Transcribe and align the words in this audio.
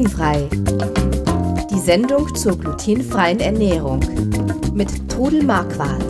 Glutenfrei. 0.00 0.48
Die 1.70 1.78
Sendung 1.78 2.34
zur 2.34 2.58
glutenfreien 2.58 3.38
Ernährung 3.38 4.00
mit 4.72 5.10
Trudel 5.10 5.42
Marquardt. 5.42 6.02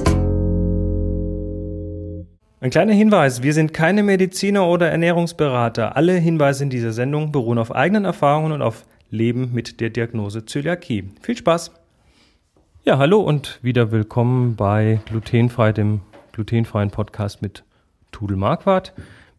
Ein 2.61 2.71
kleiner 2.71 2.93
Hinweis, 2.93 3.43
wir 3.43 3.53
sind 3.53 3.75
keine 3.75 4.05
Mediziner 4.05 4.68
oder 4.68 4.89
Ernährungsberater. 4.93 5.96
Alle 5.96 6.12
Hinweise 6.12 6.62
in 6.62 6.71
dieser 6.71 6.93
Sendung 6.93 7.32
beruhen 7.32 7.59
auf 7.59 7.75
eigenen 7.75 8.05
Erfahrungen 8.05 8.53
und 8.53 8.62
auf 8.62 8.84
Leben 9.11 9.50
mit 9.53 9.80
der 9.80 9.91
Diagnose 9.91 10.45
Zöliakie. 10.45 11.11
Viel 11.20 11.36
Spaß! 11.36 11.72
Ja, 12.84 12.96
hallo 12.96 13.20
und 13.20 13.59
wieder 13.61 13.91
willkommen 13.91 14.54
bei 14.54 15.00
Glutenfrei, 15.07 15.72
dem 15.72 16.02
glutenfreien 16.30 16.93
Podcast 16.93 17.43
mit 17.43 17.64
Tudel 18.12 18.36
Marquardt. 18.36 18.93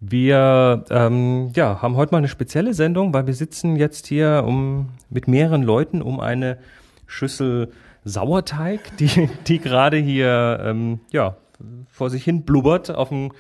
Wir 0.04 0.84
ähm, 0.90 1.52
ja, 1.56 1.80
haben 1.84 1.96
heute 1.96 2.12
mal 2.12 2.18
eine 2.18 2.28
spezielle 2.28 2.74
Sendung, 2.74 3.14
weil 3.14 3.28
wir 3.28 3.36
sitzen 3.36 3.76
jetzt 3.76 4.08
hier 4.08 4.44
um, 4.48 4.90
mit 5.12 5.28
mehreren 5.28 5.62
Leuten 5.62 6.02
um 6.02 6.20
eine 6.20 6.58
Schüssel 7.06 7.72
Sauerteig, 8.04 8.98
die, 8.98 9.30
die 9.48 9.60
gerade 9.60 9.98
hier 9.98 10.60
ähm, 10.64 11.02
ja, 11.12 11.38
vor 11.88 12.10
sich 12.10 12.24
hin 12.24 12.42
blubbert 12.42 12.90
auf 12.90 13.10
dem 13.10 13.32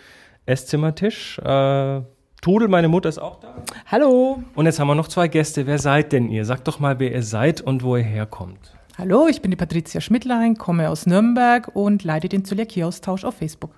Esszimmertisch. 0.46 1.40
Äh, 1.40 2.02
Tudel, 2.42 2.68
meine 2.68 2.90
Mutter 2.90 3.10
ist 3.10 3.18
auch 3.18 3.40
da. 3.40 3.56
Hallo. 3.88 4.44
Und 4.54 4.68
jetzt 4.68 4.80
haben 4.80 4.88
wir 4.88 4.96
noch 4.96 5.08
zwei 5.08 5.28
Gäste. 5.28 5.66
Wer 5.66 5.80
seid 5.80 6.12
denn 6.12 6.30
ihr? 6.30 6.46
Sagt 6.46 6.68
doch 6.68 6.80
mal, 6.80 7.00
wer 7.00 7.12
ihr 7.12 7.24
seid 7.24 7.62
und 7.62 7.82
wo 7.82 7.98
ihr 7.98 8.04
herkommt. 8.04 8.76
Hallo, 9.00 9.28
ich 9.28 9.42
bin 9.42 9.50
die 9.50 9.58
Patricia 9.58 10.00
Schmidtlein, 10.00 10.56
komme 10.58 10.92
aus 10.92 11.08
Nürnberg 11.08 11.76
und 11.76 12.04
leite 12.04 12.30
den 12.30 12.46
Zöliakie-Austausch 12.46 13.24
auf 13.24 13.34
Facebook. 13.34 13.72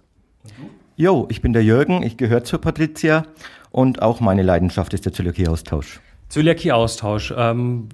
Jo, 1.04 1.28
ich 1.30 1.42
bin 1.42 1.52
der 1.52 1.66
Jürgen, 1.66 2.02
ich 2.02 2.16
gehöre 2.16 2.46
zur 2.46 2.62
Patricia 2.62 3.26
und 3.72 4.02
auch 4.02 4.22
meine 4.22 4.42
Leidenschaft 4.42 4.94
ist 4.94 5.04
der 5.04 5.12
Zöliakie-Austausch. 5.12 6.00
Zöliakie-Austausch. 6.30 7.34
Ähm, 7.36 7.90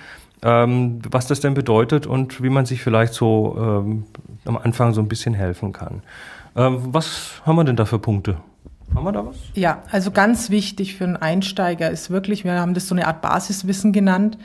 ähm, 0.43 0.99
was 1.09 1.27
das 1.27 1.39
denn 1.39 1.53
bedeutet 1.53 2.07
und 2.07 2.44
wie 2.44 2.50
man 2.50 2.66
sich 2.66 2.81
vielleicht 2.81 3.13
so 3.13 3.55
ähm, 3.57 4.03
am 4.45 4.57
Anfang 4.57 4.94
so 4.94 5.01
ein 5.01 5.07
bisschen 5.07 5.33
helfen 5.33 5.71
kann. 5.71 6.03
Ähm, 6.55 6.79
was 6.91 7.41
haben 7.45 7.55
wir 7.55 7.63
denn 7.63 7.75
da 7.75 7.85
für 7.85 8.00
Punkte? 8.00 8.38
Haben 8.94 9.05
wir 9.05 9.11
da 9.13 9.25
was? 9.25 9.38
Ja, 9.53 9.83
also 9.91 10.11
ganz 10.11 10.50
wichtig 10.50 10.95
für 10.95 11.05
einen 11.05 11.16
Einsteiger 11.16 11.89
ist 11.89 12.09
wirklich, 12.09 12.44
wir 12.44 12.59
haben 12.59 12.73
das 12.73 12.88
so 12.88 12.95
eine 12.95 13.07
Art 13.07 13.21
Basiswissen 13.21 13.94
genannt, 13.94 14.38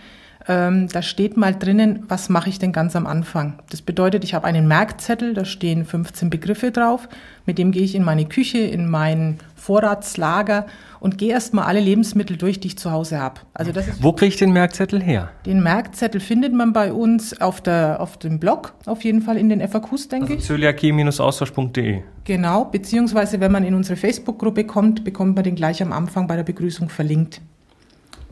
ähm, 0.49 0.89
da 0.89 1.03
steht 1.03 1.37
mal 1.37 1.55
drinnen, 1.55 2.05
was 2.09 2.29
mache 2.29 2.49
ich 2.49 2.59
denn 2.59 2.73
ganz 2.73 2.95
am 2.95 3.07
Anfang. 3.07 3.55
Das 3.71 3.83
bedeutet, 3.83 4.23
ich 4.23 4.35
habe 4.35 4.47
einen 4.47 4.69
Merkzettel, 4.69 5.35
da 5.35 5.45
stehen 5.45 5.85
15 5.85 6.31
Begriffe 6.31 6.71
drauf. 6.71 7.09
Mit 7.47 7.59
dem 7.59 7.73
gehe 7.73 7.83
ich 7.83 7.95
in 7.95 8.05
meine 8.05 8.27
Küche, 8.27 8.59
in 8.59 8.89
mein 8.89 9.39
Vorratslager 9.57 10.67
und 11.01 11.19
gehe 11.19 11.33
erstmal 11.33 11.65
alle 11.65 11.81
Lebensmittel 11.81 12.37
durch, 12.37 12.61
die 12.61 12.69
ich 12.69 12.79
zu 12.79 12.93
Hause 12.93 13.19
habe. 13.19 13.41
Also 13.55 13.73
das 13.73 13.87
Wo 14.01 14.13
kriege 14.13 14.29
ich 14.29 14.37
den 14.37 14.53
Merkzettel 14.53 15.03
her? 15.03 15.31
Den 15.47 15.63
Merkzettel 15.63 16.21
findet 16.21 16.53
man 16.53 16.73
bei 16.73 16.93
uns 16.93 17.41
auf, 17.41 17.61
der, 17.61 18.01
auf 18.01 18.17
dem 18.17 18.39
Blog, 18.39 18.75
auf 18.87 19.03
jeden 19.03 19.23
Fall 19.23 19.37
in 19.37 19.49
den 19.49 19.67
FAQs, 19.67 20.09
denke 20.09 20.27
also 20.27 20.39
ich. 20.39 20.45
Zöliakie-austausch.de 20.45 22.03
Genau, 22.25 22.65
beziehungsweise 22.67 23.41
wenn 23.41 23.53
man 23.53 23.65
in 23.65 23.75
unsere 23.75 23.97
Facebook-Gruppe 23.97 24.65
kommt, 24.65 25.05
bekommt 25.05 25.35
man 25.35 25.45
den 25.45 25.57
gleich 25.57 25.83
am 25.83 25.93
Anfang 25.93 26.27
bei 26.29 26.37
der 26.37 26.45
Begrüßung 26.45 26.89
verlinkt. 26.89 27.41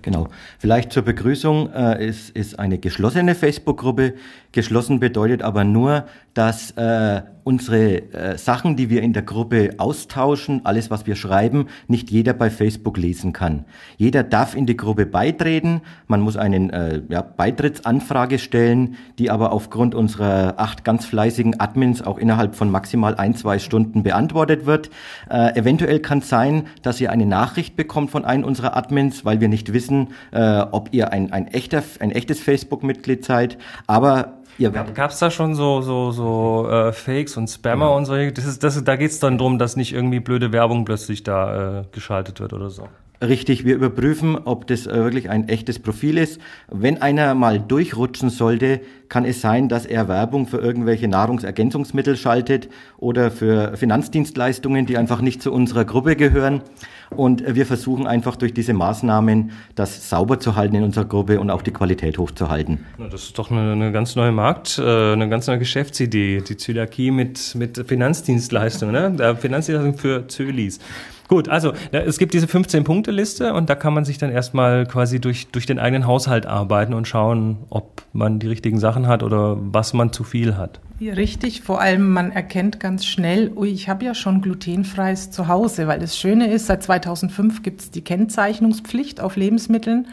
Genau. 0.05 0.29
Vielleicht 0.59 0.93
zur 0.93 1.03
Begrüßung 1.03 1.73
äh, 1.73 2.07
ist, 2.07 2.29
ist 2.29 2.59
eine 2.59 2.77
geschlossene 2.77 3.35
Facebook-Gruppe. 3.35 4.13
Geschlossen 4.53 5.01
bedeutet 5.01 5.41
aber 5.41 5.65
nur, 5.65 6.07
dass 6.34 6.72
äh, 6.72 7.22
unsere 7.45 8.12
äh, 8.12 8.39
Sachen, 8.39 8.75
die 8.75 8.91
wir 8.91 9.03
in 9.03 9.12
der 9.12 9.22
Gruppe 9.22 9.75
austauschen, 9.77 10.62
alles, 10.65 10.91
was 10.91 11.06
wir 11.06 11.15
schreiben, 11.15 11.67
nicht 11.87 12.11
jeder 12.11 12.33
bei 12.33 12.50
Facebook 12.50 12.97
lesen 12.97 13.33
kann. 13.33 13.67
Jeder 13.97 14.22
darf 14.22 14.56
in 14.56 14.67
die 14.67 14.77
Gruppe 14.77 15.06
beitreten. 15.06 15.83
Man 16.09 16.21
muss 16.21 16.37
eine 16.37 16.73
äh, 16.73 17.03
ja, 17.09 17.23
Beitrittsanfrage 17.23 18.39
stellen, 18.39 18.97
die 19.19 19.31
aber 19.31 19.53
aufgrund 19.53 19.94
unserer 19.94 20.55
acht 20.56 20.84
ganz 20.84 21.05
fleißigen 21.06 21.61
Admins 21.61 22.03
auch 22.03 22.19
innerhalb 22.19 22.56
von 22.56 22.71
maximal 22.71 23.15
ein, 23.15 23.34
zwei 23.37 23.59
Stunden 23.59 24.03
beantwortet 24.03 24.67
wird. 24.67 24.91
Äh, 25.31 25.56
eventuell 25.56 26.00
kann 26.00 26.19
es 26.19 26.28
sein, 26.28 26.67
dass 26.83 27.00
ihr 27.00 27.12
eine 27.12 27.27
Nachricht 27.27 27.77
bekommt 27.77 28.11
von 28.11 28.25
einem 28.25 28.44
unserer 28.44 28.77
Admins, 28.77 29.25
weil 29.25 29.41
wir 29.41 29.49
nicht 29.49 29.73
wissen, 29.73 30.09
äh, 30.33 30.61
ob 30.61 30.89
ihr 30.93 31.12
ein, 31.12 31.33
ein, 31.33 31.47
echter, 31.49 31.83
ein 32.00 32.11
echtes 32.11 32.41
Facebook-Mitglied 32.41 33.25
seid. 33.25 33.59
Aber 33.87 34.44
ja, 34.59 34.71
Gab 34.71 35.11
es 35.11 35.19
da 35.19 35.31
schon 35.31 35.55
so, 35.55 35.81
so, 35.81 36.11
so 36.11 36.69
äh, 36.71 36.93
Fakes 36.93 37.37
und 37.37 37.49
Spammer 37.49 37.87
ja. 37.87 37.93
und 37.93 38.05
so? 38.05 38.15
Das 38.31 38.45
ist, 38.45 38.63
das, 38.63 38.83
da 38.83 38.97
geht 38.97 39.11
es 39.11 39.21
dann 39.21 39.39
darum, 39.39 39.59
dass 39.59 39.77
nicht 39.77 39.93
irgendwie 39.93 40.21
blöde 40.21 40.53
Werbung 40.53 40.85
plötzlich 40.85 41.23
da 41.23 41.81
äh, 41.81 41.85
geschaltet 41.93 42.41
wird 42.41 42.53
oder 42.53 42.71
so. 42.71 42.89
Richtig, 43.23 43.65
wir 43.65 43.77
überprüfen, 43.77 44.37
ob 44.45 44.67
das 44.67 44.87
äh, 44.87 44.95
wirklich 44.97 45.31
ein 45.31 45.49
echtes 45.49 45.79
Profil 45.79 46.19
ist. 46.19 46.41
Wenn 46.69 47.01
einer 47.01 47.35
mal 47.35 47.61
durchrutschen 47.61 48.29
sollte, 48.29 48.81
kann 49.15 49.25
es 49.25 49.41
sein, 49.41 49.69
dass 49.69 49.87
er 49.87 50.09
Werbung 50.09 50.49
für 50.49 50.59
irgendwelche 50.59 51.07
Nahrungsergänzungsmittel 51.07 52.17
schaltet 52.17 52.69
oder 52.99 53.31
für 53.31 53.77
Finanzdienstleistungen, 53.77 54.87
die 54.87 54.99
einfach 54.99 55.21
nicht 55.21 55.41
zu 55.41 55.53
unserer 55.53 55.85
Gruppe 55.85 56.17
gehören. 56.17 56.63
Und 57.11 57.45
wir 57.55 57.65
versuchen 57.65 58.09
einfach 58.09 58.35
durch 58.35 58.53
diese 58.55 58.73
Maßnahmen, 58.73 59.53
das 59.77 60.11
sauber 60.11 60.41
zu 60.41 60.57
halten 60.57 60.75
in 60.75 60.83
unserer 60.83 61.05
Gruppe 61.05 61.39
und 61.39 61.51
auch 61.51 61.63
die 61.63 61.71
Qualität 61.71 62.19
hochzuhalten. 62.19 62.81
Das 62.99 63.23
ist 63.23 63.39
doch 63.39 63.53
eine, 63.53 63.71
eine 63.71 63.93
ganz 63.93 64.17
neue 64.17 64.33
Markt, 64.33 64.81
äh, 64.81 65.13
eine 65.13 65.29
ganz 65.29 65.47
neue 65.47 65.61
Geschäftsidee, 65.61 66.41
die 66.41 66.57
Zöliakie 66.57 67.13
mit, 67.13 67.55
mit 67.55 67.87
Finanzdienstleistungen, 67.87 69.17
ne? 69.17 69.37
Finanzdienstleistungen 69.37 69.97
für 69.97 70.27
Zölis. 70.27 70.81
Gut, 71.29 71.49
also 71.49 71.73
es 71.91 72.19
gibt 72.19 72.35
diese 72.35 72.47
15-Punkte-Liste 72.47 73.55
und 73.55 73.71
da 73.71 73.75
kann 73.75 73.95
man 73.95 74.05
sich 74.05 74.19
dann 74.19 74.31
erstmal 74.31 74.87
quasi 74.87 75.21
durch, 75.21 75.47
durch 75.49 75.65
den 75.65 75.79
eigenen 75.79 76.07
Haushalt 76.07 76.45
arbeiten 76.45 76.93
und 76.93 77.09
schauen, 77.09 77.59
ob 77.71 78.03
man 78.13 78.39
die 78.41 78.47
richtigen 78.47 78.79
Sachen 78.79 79.04
hat 79.07 79.23
oder 79.23 79.57
was 79.61 79.93
man 79.93 80.13
zu 80.13 80.25
viel 80.25 80.57
hat. 80.57 80.81
Richtig, 81.01 81.63
vor 81.63 81.81
allem 81.81 82.11
man 82.11 82.31
erkennt 82.31 82.81
ganz 82.81 83.05
schnell, 83.05 83.53
ui, 83.57 83.69
ich 83.69 83.89
habe 83.89 84.05
ja 84.05 84.15
schon 84.15 84.41
glutenfreies 84.41 85.31
zu 85.31 85.49
Hause, 85.49 85.87
weil 85.89 85.99
das 85.99 86.17
Schöne 86.17 86.51
ist, 86.51 86.67
seit 86.67 86.83
2005 86.83 87.62
gibt 87.62 87.81
es 87.81 87.91
die 87.91 88.03
Kennzeichnungspflicht 88.03 89.21
auf 89.21 89.37
Lebensmitteln. 89.37 90.06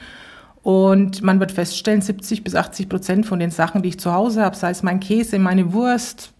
Und 0.63 1.23
man 1.23 1.39
wird 1.39 1.51
feststellen, 1.51 2.01
70 2.01 2.43
bis 2.43 2.55
80 2.55 2.89
Prozent 2.89 3.25
von 3.25 3.39
den 3.39 3.51
Sachen, 3.51 3.81
die 3.81 3.89
ich 3.89 3.99
zu 3.99 4.13
Hause 4.13 4.43
habe, 4.43 4.55
sei 4.55 4.69
es 4.69 4.83
mein 4.83 4.99
Käse, 4.99 5.39
meine 5.39 5.73
Wurst, 5.73 6.33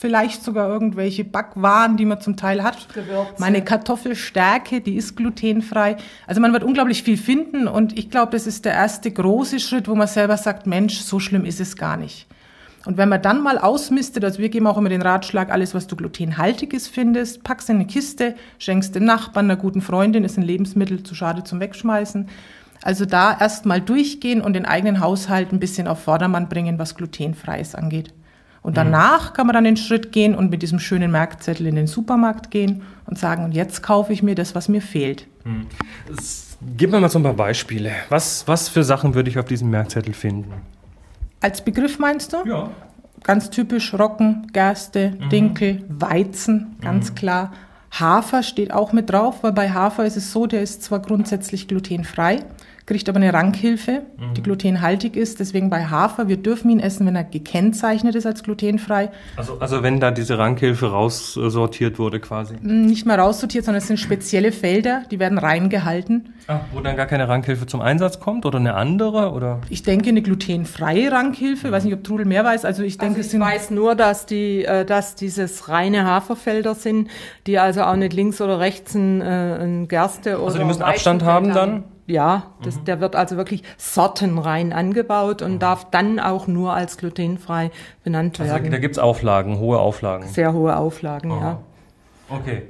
vielleicht 0.00 0.42
sogar 0.42 0.66
irgendwelche 0.66 1.24
Backwaren, 1.24 1.98
die 1.98 2.06
man 2.06 2.22
zum 2.22 2.34
Teil 2.34 2.62
hat. 2.62 2.88
Gewürze. 2.94 3.34
Meine 3.38 3.62
Kartoffelstärke, 3.62 4.80
die 4.80 4.96
ist 4.96 5.14
glutenfrei. 5.14 5.98
Also 6.26 6.40
man 6.40 6.54
wird 6.54 6.64
unglaublich 6.64 7.02
viel 7.02 7.18
finden 7.18 7.68
und 7.68 7.98
ich 7.98 8.08
glaube, 8.08 8.32
das 8.32 8.46
ist 8.46 8.64
der 8.64 8.72
erste 8.72 9.10
große 9.10 9.60
Schritt, 9.60 9.88
wo 9.88 9.94
man 9.94 10.08
selber 10.08 10.38
sagt, 10.38 10.66
Mensch, 10.66 11.00
so 11.00 11.20
schlimm 11.20 11.44
ist 11.44 11.60
es 11.60 11.76
gar 11.76 11.98
nicht. 11.98 12.26
Und 12.86 12.96
wenn 12.96 13.10
man 13.10 13.20
dann 13.20 13.42
mal 13.42 13.58
ausmistet, 13.58 14.24
also 14.24 14.38
wir 14.38 14.48
geben 14.48 14.66
auch 14.66 14.78
immer 14.78 14.88
den 14.88 15.02
Ratschlag, 15.02 15.50
alles, 15.50 15.74
was 15.74 15.86
du 15.86 15.96
glutenhaltiges 15.96 16.88
findest, 16.88 17.44
packst 17.44 17.68
in 17.68 17.76
eine 17.76 17.86
Kiste, 17.86 18.36
schenkst 18.58 18.94
dem 18.94 19.04
Nachbarn, 19.04 19.50
einer 19.50 19.60
guten 19.60 19.82
Freundin, 19.82 20.24
ist 20.24 20.38
ein 20.38 20.42
Lebensmittel 20.42 21.02
zu 21.02 21.14
schade 21.14 21.44
zum 21.44 21.60
Wegschmeißen. 21.60 22.26
Also 22.82 23.04
da 23.04 23.36
erst 23.38 23.66
mal 23.66 23.82
durchgehen 23.82 24.40
und 24.40 24.54
den 24.54 24.64
eigenen 24.64 25.00
Haushalt 25.00 25.52
ein 25.52 25.60
bisschen 25.60 25.86
auf 25.86 26.02
Vordermann 26.02 26.48
bringen, 26.48 26.78
was 26.78 26.94
glutenfreies 26.94 27.74
angeht. 27.74 28.14
Und 28.62 28.76
danach 28.76 29.32
kann 29.32 29.46
man 29.46 29.54
dann 29.54 29.64
den 29.64 29.76
Schritt 29.76 30.12
gehen 30.12 30.34
und 30.34 30.50
mit 30.50 30.62
diesem 30.62 30.78
schönen 30.78 31.10
Merkzettel 31.10 31.66
in 31.66 31.76
den 31.76 31.86
Supermarkt 31.86 32.50
gehen 32.50 32.82
und 33.06 33.18
sagen, 33.18 33.44
und 33.44 33.52
jetzt 33.52 33.82
kaufe 33.82 34.12
ich 34.12 34.22
mir 34.22 34.34
das, 34.34 34.54
was 34.54 34.68
mir 34.68 34.82
fehlt. 34.82 35.26
Gib 36.76 36.90
mir 36.90 37.00
mal 37.00 37.08
so 37.08 37.18
ein 37.18 37.22
paar 37.22 37.34
Beispiele. 37.34 37.90
Was, 38.10 38.46
was 38.46 38.68
für 38.68 38.84
Sachen 38.84 39.14
würde 39.14 39.30
ich 39.30 39.38
auf 39.38 39.46
diesem 39.46 39.70
Merkzettel 39.70 40.12
finden? 40.12 40.52
Als 41.40 41.64
Begriff 41.64 41.98
meinst 41.98 42.34
du? 42.34 42.46
Ja. 42.46 42.70
Ganz 43.22 43.50
typisch 43.50 43.94
Roggen, 43.94 44.46
Gerste, 44.52 45.10
Dinkel, 45.30 45.84
Weizen, 45.88 46.76
ganz 46.80 47.14
klar. 47.14 47.52
Hafer 47.92 48.42
steht 48.42 48.72
auch 48.72 48.92
mit 48.92 49.10
drauf, 49.10 49.42
weil 49.42 49.52
bei 49.52 49.70
Hafer 49.70 50.04
ist 50.04 50.16
es 50.16 50.32
so, 50.32 50.46
der 50.46 50.62
ist 50.62 50.82
zwar 50.82 51.00
grundsätzlich 51.00 51.66
glutenfrei, 51.66 52.40
kriegt 52.90 53.08
aber 53.08 53.18
eine 53.18 53.32
Rankhilfe, 53.32 54.02
die 54.36 54.42
glutenhaltig 54.42 55.14
ist. 55.14 55.38
Deswegen 55.38 55.70
bei 55.70 55.86
Hafer, 55.86 56.26
wir 56.26 56.36
dürfen 56.36 56.70
ihn 56.70 56.80
essen, 56.80 57.06
wenn 57.06 57.14
er 57.14 57.22
gekennzeichnet 57.22 58.16
ist 58.16 58.26
als 58.26 58.42
glutenfrei. 58.42 59.10
Also, 59.36 59.58
also 59.60 59.84
wenn 59.84 60.00
da 60.00 60.10
diese 60.10 60.38
Rankhilfe 60.38 60.90
raussortiert 60.90 62.00
wurde 62.00 62.18
quasi. 62.18 62.54
Nicht 62.60 63.06
mal 63.06 63.20
raussortiert, 63.20 63.64
sondern 63.64 63.78
es 63.80 63.86
sind 63.86 63.98
spezielle 63.98 64.50
Felder, 64.50 65.04
die 65.08 65.20
werden 65.20 65.38
reingehalten. 65.38 66.34
Ah, 66.48 66.62
wo 66.72 66.80
dann 66.80 66.96
gar 66.96 67.06
keine 67.06 67.28
Rankhilfe 67.28 67.66
zum 67.66 67.80
Einsatz 67.80 68.18
kommt 68.18 68.44
oder 68.44 68.58
eine 68.58 68.74
andere? 68.74 69.30
Oder? 69.30 69.60
Ich 69.68 69.84
denke, 69.84 70.08
eine 70.08 70.20
glutenfreie 70.20 71.12
Rankhilfe, 71.12 71.68
ich 71.68 71.72
weiß 71.72 71.84
nicht, 71.84 71.94
ob 71.94 72.02
Trudel 72.02 72.26
mehr 72.26 72.44
weiß, 72.44 72.64
also 72.64 72.82
ich 72.82 72.98
denke, 72.98 73.18
Also 73.18 73.20
es 73.20 73.26
ich 73.26 73.32
sind 73.32 73.40
weiß 73.40 73.70
nur, 73.70 73.94
dass 73.94 74.26
die, 74.26 74.64
äh, 74.64 74.84
dass 74.84 75.14
dieses 75.14 75.68
reine 75.68 76.04
Haferfelder 76.06 76.74
sind, 76.74 77.08
die 77.46 77.60
also 77.60 77.82
auch 77.82 77.94
nicht 77.94 78.14
links 78.14 78.40
oder 78.40 78.58
rechts 78.58 78.96
ein, 78.96 79.20
äh, 79.20 79.58
ein 79.62 79.86
Gerste 79.86 80.38
oder 80.38 80.46
Also 80.46 80.58
die 80.58 80.64
müssen 80.64 80.82
Abstand 80.82 81.22
haben 81.22 81.54
dann? 81.54 81.84
Ja, 82.10 82.46
das, 82.62 82.82
der 82.82 83.00
wird 83.00 83.14
also 83.14 83.36
wirklich 83.36 83.62
sortenrein 83.78 84.72
angebaut 84.72 85.42
und 85.42 85.60
darf 85.60 85.86
dann 85.92 86.18
auch 86.18 86.48
nur 86.48 86.74
als 86.74 86.96
glutenfrei 86.96 87.70
benannt 88.02 88.40
Also 88.40 88.52
werden. 88.52 88.70
da 88.72 88.78
gibt 88.78 88.96
es 88.96 88.98
Auflagen, 88.98 89.58
hohe 89.60 89.78
Auflagen. 89.78 90.26
Sehr 90.26 90.52
hohe 90.52 90.76
Auflagen, 90.76 91.30
Aha. 91.30 91.40
ja. 91.40 92.36
Okay. 92.36 92.62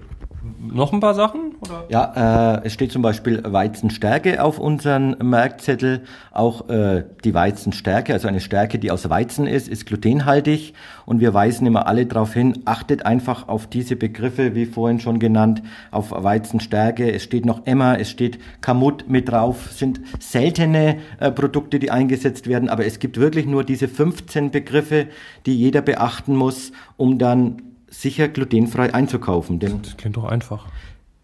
Noch 0.62 0.92
ein 0.92 1.00
paar 1.00 1.14
Sachen? 1.14 1.54
Oder? 1.62 1.84
Ja, 1.88 2.58
äh, 2.58 2.66
es 2.66 2.74
steht 2.74 2.92
zum 2.92 3.00
Beispiel 3.00 3.42
Weizenstärke 3.44 4.44
auf 4.44 4.58
unseren 4.58 5.16
Merkzettel. 5.22 6.02
Auch 6.32 6.68
äh, 6.68 7.04
die 7.24 7.32
Weizenstärke, 7.32 8.12
also 8.12 8.28
eine 8.28 8.40
Stärke, 8.40 8.78
die 8.78 8.90
aus 8.90 9.08
Weizen 9.08 9.46
ist, 9.46 9.68
ist 9.68 9.86
glutenhaltig. 9.86 10.74
Und 11.06 11.20
wir 11.20 11.32
weisen 11.32 11.66
immer 11.66 11.86
alle 11.86 12.04
darauf 12.04 12.34
hin, 12.34 12.58
achtet 12.66 13.06
einfach 13.06 13.48
auf 13.48 13.68
diese 13.68 13.96
Begriffe, 13.96 14.54
wie 14.54 14.66
vorhin 14.66 15.00
schon 15.00 15.18
genannt, 15.18 15.62
auf 15.90 16.10
Weizenstärke. 16.10 17.10
Es 17.10 17.22
steht 17.22 17.46
noch 17.46 17.66
Emma, 17.66 17.94
es 17.94 18.10
steht 18.10 18.38
Kamut 18.60 19.08
mit 19.08 19.30
drauf. 19.30 19.72
sind 19.72 20.02
seltene 20.18 20.98
äh, 21.20 21.30
Produkte, 21.30 21.78
die 21.78 21.90
eingesetzt 21.90 22.48
werden, 22.48 22.68
aber 22.68 22.84
es 22.84 22.98
gibt 22.98 23.16
wirklich 23.16 23.46
nur 23.46 23.64
diese 23.64 23.88
15 23.88 24.50
Begriffe, 24.50 25.06
die 25.46 25.56
jeder 25.56 25.80
beachten 25.80 26.36
muss, 26.36 26.72
um 26.98 27.18
dann 27.18 27.69
sicher 27.90 28.28
glutenfrei 28.28 28.94
einzukaufen. 28.94 29.58
Denn 29.58 29.82
Das 29.82 29.96
klingt 29.96 30.16
doch 30.16 30.24
einfach. 30.24 30.66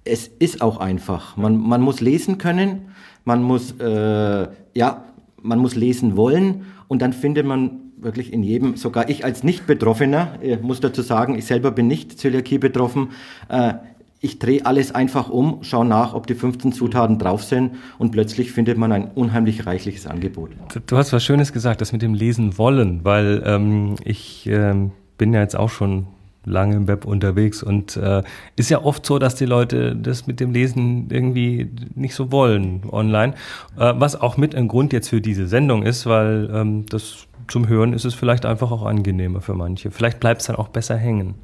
es 0.04 0.26
ist 0.28 0.60
auch 0.62 0.78
einfach. 0.78 1.36
Man, 1.36 1.56
man 1.56 1.80
muss 1.80 2.00
lesen 2.00 2.38
können, 2.38 2.88
man 3.24 3.42
muss, 3.42 3.72
äh, 3.80 4.48
ja, 4.74 5.04
man 5.42 5.58
muss 5.58 5.74
lesen 5.74 6.16
wollen 6.16 6.62
und 6.88 7.02
dann 7.02 7.12
findet 7.12 7.46
man 7.46 7.80
wirklich 7.98 8.32
in 8.32 8.42
jedem, 8.42 8.76
sogar 8.76 9.08
ich 9.08 9.24
als 9.24 9.42
Nicht-Betroffener, 9.42 10.38
äh, 10.42 10.56
muss 10.58 10.80
dazu 10.80 11.02
sagen, 11.02 11.36
ich 11.38 11.46
selber 11.46 11.70
bin 11.70 11.86
nicht 11.86 12.18
Zöliakie 12.18 12.58
betroffen, 12.58 13.08
äh, 13.48 13.74
ich 14.20 14.38
drehe 14.38 14.64
alles 14.64 14.94
einfach 14.94 15.28
um, 15.28 15.58
schaue 15.62 15.84
nach, 15.86 16.14
ob 16.14 16.26
die 16.26 16.34
15 16.34 16.72
Zutaten 16.72 17.18
drauf 17.18 17.42
sind 17.44 17.72
und 17.98 18.10
plötzlich 18.12 18.50
findet 18.50 18.76
man 18.78 18.90
ein 18.92 19.10
unheimlich 19.14 19.66
reichliches 19.66 20.06
Angebot. 20.06 20.50
Du- 20.72 20.80
Du 20.80 20.96
hast 20.96 21.12
was 21.12 21.22
Schönes 21.24 21.52
gesagt, 21.52 21.80
das 21.80 21.92
mit 21.92 22.02
dem 22.02 22.14
Lesen 22.14 22.58
wollen, 22.58 23.00
weil 23.04 23.42
ähm, 23.46 23.94
ich 24.04 24.46
ähm, 24.50 24.90
bin 25.18 25.32
ja 25.32 25.40
jetzt 25.40 25.56
auch 25.56 25.70
schon 25.70 26.06
lange 26.46 26.76
im 26.76 26.88
Web 26.88 27.04
unterwegs 27.04 27.62
und 27.62 27.96
äh, 27.96 28.22
ist 28.56 28.70
ja 28.70 28.82
oft 28.82 29.04
so, 29.04 29.18
dass 29.18 29.34
die 29.34 29.44
Leute 29.44 29.94
das 29.94 30.26
mit 30.26 30.40
dem 30.40 30.52
Lesen 30.52 31.08
irgendwie 31.10 31.68
nicht 31.94 32.14
so 32.14 32.32
wollen 32.32 32.82
online, 32.90 33.34
äh, 33.76 33.92
was 33.96 34.18
auch 34.18 34.36
mit 34.36 34.54
ein 34.54 34.68
Grund 34.68 34.92
jetzt 34.92 35.08
für 35.08 35.20
diese 35.20 35.46
Sendung 35.46 35.82
ist, 35.82 36.06
weil 36.06 36.48
ähm, 36.52 36.86
das 36.88 37.26
zum 37.48 37.68
Hören 37.68 37.92
ist 37.92 38.04
es 38.04 38.14
vielleicht 38.14 38.46
einfach 38.46 38.70
auch 38.70 38.84
angenehmer 38.84 39.40
für 39.40 39.54
manche. 39.54 39.90
Vielleicht 39.90 40.20
bleibt 40.20 40.40
es 40.40 40.46
dann 40.46 40.56
auch 40.56 40.68
besser 40.68 40.96
hängen. 40.96 41.34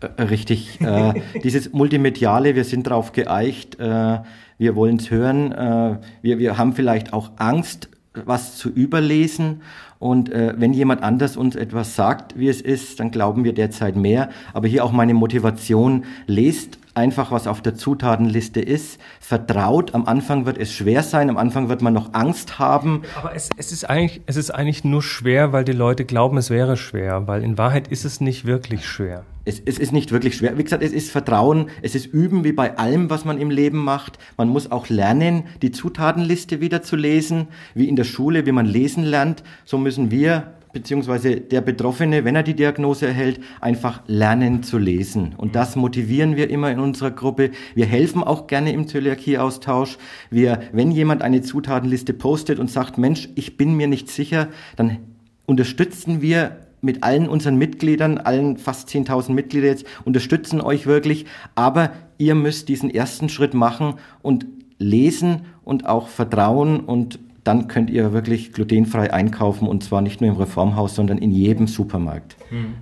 Äh, 0.00 0.22
Richtig. 0.22 0.80
Äh, 0.80 1.14
dieses 1.42 1.72
Multimediale, 1.72 2.54
wir 2.54 2.64
sind 2.64 2.84
drauf 2.84 3.12
geeicht, 3.12 3.78
äh, 3.80 4.18
wir 4.58 4.76
wollen 4.76 4.96
es 4.96 5.10
hören, 5.10 5.52
äh, 5.52 5.98
wir, 6.22 6.38
wir 6.38 6.58
haben 6.58 6.74
vielleicht 6.74 7.12
auch 7.12 7.32
Angst, 7.36 7.88
was 8.14 8.56
zu 8.56 8.68
überlesen. 8.68 9.62
Und 10.02 10.32
äh, 10.32 10.54
wenn 10.56 10.72
jemand 10.72 11.04
anders 11.04 11.36
uns 11.36 11.54
etwas 11.54 11.94
sagt, 11.94 12.36
wie 12.36 12.48
es 12.48 12.60
ist, 12.60 12.98
dann 12.98 13.12
glauben 13.12 13.44
wir 13.44 13.52
derzeit 13.52 13.94
mehr. 13.94 14.30
Aber 14.52 14.66
hier 14.66 14.84
auch 14.84 14.90
meine 14.90 15.14
Motivation, 15.14 16.06
lest 16.26 16.78
einfach, 16.94 17.30
was 17.30 17.46
auf 17.46 17.62
der 17.62 17.74
Zutatenliste 17.74 18.60
ist, 18.60 19.00
vertraut. 19.20 19.94
Am 19.94 20.06
Anfang 20.06 20.46
wird 20.46 20.58
es 20.58 20.72
schwer 20.72 21.02
sein, 21.02 21.30
am 21.30 21.36
Anfang 21.36 21.68
wird 21.68 21.82
man 21.82 21.94
noch 21.94 22.12
Angst 22.14 22.58
haben. 22.58 23.02
Aber 23.16 23.34
es, 23.34 23.50
es, 23.56 23.72
ist 23.72 23.88
eigentlich, 23.88 24.20
es 24.26 24.36
ist 24.36 24.50
eigentlich 24.50 24.84
nur 24.84 25.02
schwer, 25.02 25.52
weil 25.52 25.64
die 25.64 25.72
Leute 25.72 26.04
glauben, 26.04 26.36
es 26.36 26.50
wäre 26.50 26.76
schwer, 26.76 27.26
weil 27.26 27.42
in 27.42 27.58
Wahrheit 27.58 27.88
ist 27.88 28.04
es 28.04 28.20
nicht 28.20 28.44
wirklich 28.44 28.86
schwer. 28.86 29.24
Es, 29.44 29.60
es 29.64 29.78
ist 29.78 29.92
nicht 29.92 30.12
wirklich 30.12 30.36
schwer. 30.36 30.56
Wie 30.56 30.62
gesagt, 30.62 30.84
es 30.84 30.92
ist 30.92 31.10
Vertrauen, 31.10 31.70
es 31.82 31.94
ist 31.94 32.06
Üben 32.06 32.44
wie 32.44 32.52
bei 32.52 32.78
allem, 32.78 33.10
was 33.10 33.24
man 33.24 33.38
im 33.38 33.50
Leben 33.50 33.78
macht. 33.78 34.18
Man 34.36 34.48
muss 34.48 34.70
auch 34.70 34.88
lernen, 34.88 35.44
die 35.62 35.72
Zutatenliste 35.72 36.60
wieder 36.60 36.82
zu 36.82 36.94
lesen, 36.94 37.48
wie 37.74 37.88
in 37.88 37.96
der 37.96 38.04
Schule, 38.04 38.46
wie 38.46 38.52
man 38.52 38.66
lesen 38.66 39.02
lernt. 39.02 39.42
So 39.64 39.78
müssen 39.78 40.12
wir, 40.12 40.52
beziehungsweise 40.72 41.40
der 41.40 41.60
Betroffene, 41.60 42.24
wenn 42.24 42.36
er 42.36 42.42
die 42.42 42.54
Diagnose 42.54 43.06
erhält, 43.06 43.40
einfach 43.60 44.02
lernen 44.06 44.62
zu 44.62 44.78
lesen. 44.78 45.34
Und 45.36 45.54
das 45.54 45.76
motivieren 45.76 46.36
wir 46.36 46.50
immer 46.50 46.70
in 46.70 46.80
unserer 46.80 47.10
Gruppe. 47.10 47.50
Wir 47.74 47.86
helfen 47.86 48.22
auch 48.22 48.46
gerne 48.46 48.72
im 48.72 48.86
Zöliakie-Austausch. 48.88 49.98
Wir, 50.30 50.60
wenn 50.72 50.90
jemand 50.90 51.22
eine 51.22 51.42
Zutatenliste 51.42 52.14
postet 52.14 52.58
und 52.58 52.70
sagt, 52.70 52.98
Mensch, 52.98 53.28
ich 53.34 53.56
bin 53.56 53.76
mir 53.76 53.86
nicht 53.86 54.10
sicher, 54.10 54.48
dann 54.76 54.98
unterstützen 55.46 56.22
wir 56.22 56.56
mit 56.80 57.04
allen 57.04 57.28
unseren 57.28 57.56
Mitgliedern, 57.56 58.18
allen 58.18 58.56
fast 58.56 58.88
10.000 58.88 59.32
Mitglieder 59.32 59.68
jetzt, 59.68 59.86
unterstützen 60.04 60.60
euch 60.60 60.86
wirklich. 60.86 61.26
Aber 61.54 61.92
ihr 62.18 62.34
müsst 62.34 62.68
diesen 62.68 62.90
ersten 62.90 63.28
Schritt 63.28 63.54
machen 63.54 63.94
und 64.20 64.46
lesen 64.78 65.42
und 65.64 65.86
auch 65.86 66.08
vertrauen 66.08 66.80
und 66.80 67.20
dann 67.44 67.66
könnt 67.66 67.90
ihr 67.90 68.12
wirklich 68.12 68.52
glutenfrei 68.52 69.12
einkaufen 69.12 69.66
und 69.66 69.82
zwar 69.82 70.00
nicht 70.00 70.20
nur 70.20 70.30
im 70.30 70.36
Reformhaus, 70.36 70.94
sondern 70.94 71.18
in 71.18 71.32
jedem 71.32 71.66
Supermarkt. 71.66 72.36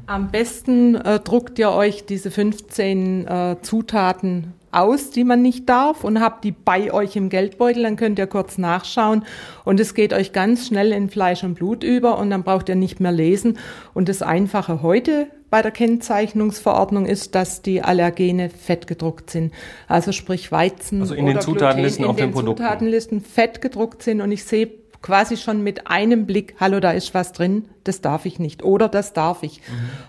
Am 0.06 0.30
besten 0.30 0.96
äh, 0.96 1.18
druckt 1.20 1.58
ihr 1.58 1.70
euch 1.70 2.04
diese 2.04 2.30
15 2.30 3.26
äh, 3.26 3.56
Zutaten 3.62 4.52
aus, 4.72 5.10
die 5.10 5.24
man 5.24 5.42
nicht 5.42 5.68
darf 5.68 6.04
und 6.04 6.20
habt 6.20 6.44
die 6.44 6.52
bei 6.52 6.92
euch 6.92 7.16
im 7.16 7.28
Geldbeutel, 7.28 7.82
dann 7.82 7.96
könnt 7.96 8.18
ihr 8.18 8.26
kurz 8.26 8.58
nachschauen 8.58 9.24
und 9.64 9.80
es 9.80 9.94
geht 9.94 10.12
euch 10.12 10.32
ganz 10.32 10.66
schnell 10.66 10.92
in 10.92 11.08
Fleisch 11.08 11.42
und 11.42 11.54
Blut 11.54 11.82
über 11.82 12.18
und 12.18 12.30
dann 12.30 12.44
braucht 12.44 12.68
ihr 12.68 12.76
nicht 12.76 13.00
mehr 13.00 13.12
lesen. 13.12 13.58
Und 13.94 14.08
das 14.08 14.22
Einfache 14.22 14.82
heute 14.82 15.28
bei 15.50 15.62
der 15.62 15.72
Kennzeichnungsverordnung 15.72 17.06
ist, 17.06 17.34
dass 17.34 17.60
die 17.62 17.82
Allergene 17.82 18.50
fett 18.50 18.86
gedruckt 18.86 19.30
sind. 19.30 19.52
Also 19.88 20.12
sprich 20.12 20.52
Weizen 20.52 21.00
Also 21.00 21.14
in 21.14 21.26
den 21.26 21.36
oder 21.36 21.44
Zutatenlisten 21.44 22.04
Gluten 22.04 22.10
auf 22.10 22.16
den 22.16 22.28
in 22.28 22.34
den. 22.34 22.56
Zutatenlisten 22.56 23.20
fett 23.20 23.60
gedruckt 23.60 24.02
sind 24.02 24.20
und 24.20 24.30
ich 24.30 24.44
sehe 24.44 24.70
quasi 25.02 25.36
schon 25.36 25.62
mit 25.62 25.86
einem 25.86 26.26
Blick, 26.26 26.54
hallo, 26.60 26.78
da 26.78 26.90
ist 26.90 27.14
was 27.14 27.32
drin, 27.32 27.64
das 27.84 28.00
darf 28.00 28.26
ich 28.26 28.38
nicht 28.38 28.62
oder 28.62 28.88
das 28.88 29.12
darf 29.12 29.42
ich. 29.42 29.62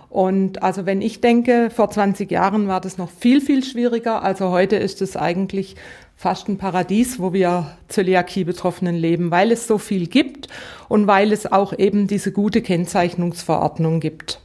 Und 0.10 0.62
also 0.64 0.86
wenn 0.86 1.02
ich 1.02 1.22
denke, 1.22 1.70
vor 1.70 1.90
20 1.90 2.30
Jahren 2.30 2.68
war 2.68 2.82
das 2.82 2.98
noch 2.98 3.10
viel, 3.10 3.40
viel 3.42 3.64
schwieriger. 3.64 4.22
Also 4.22 4.50
heute 4.50 4.76
ist 4.76 5.02
es 5.02 5.16
eigentlich 5.16 5.76
fast 6.18 6.50
ein 6.50 6.58
Paradies, 6.58 7.20
wo 7.20 7.34
wir 7.34 7.78
Zöliakie-Betroffenen 7.88 8.96
leben, 8.96 9.32
weil 9.32 9.52
es 9.52 9.66
so 9.66 9.78
viel 9.78 10.08
gibt 10.08 10.50
und 10.90 11.08
weil 11.08 11.32
es 11.32 11.52
auch 11.52 11.78
eben 11.78 12.08
diese 12.08 12.32
gute 12.32 12.62
Kennzeichnungsverordnung 12.62 14.02
gibt. 14.02 14.42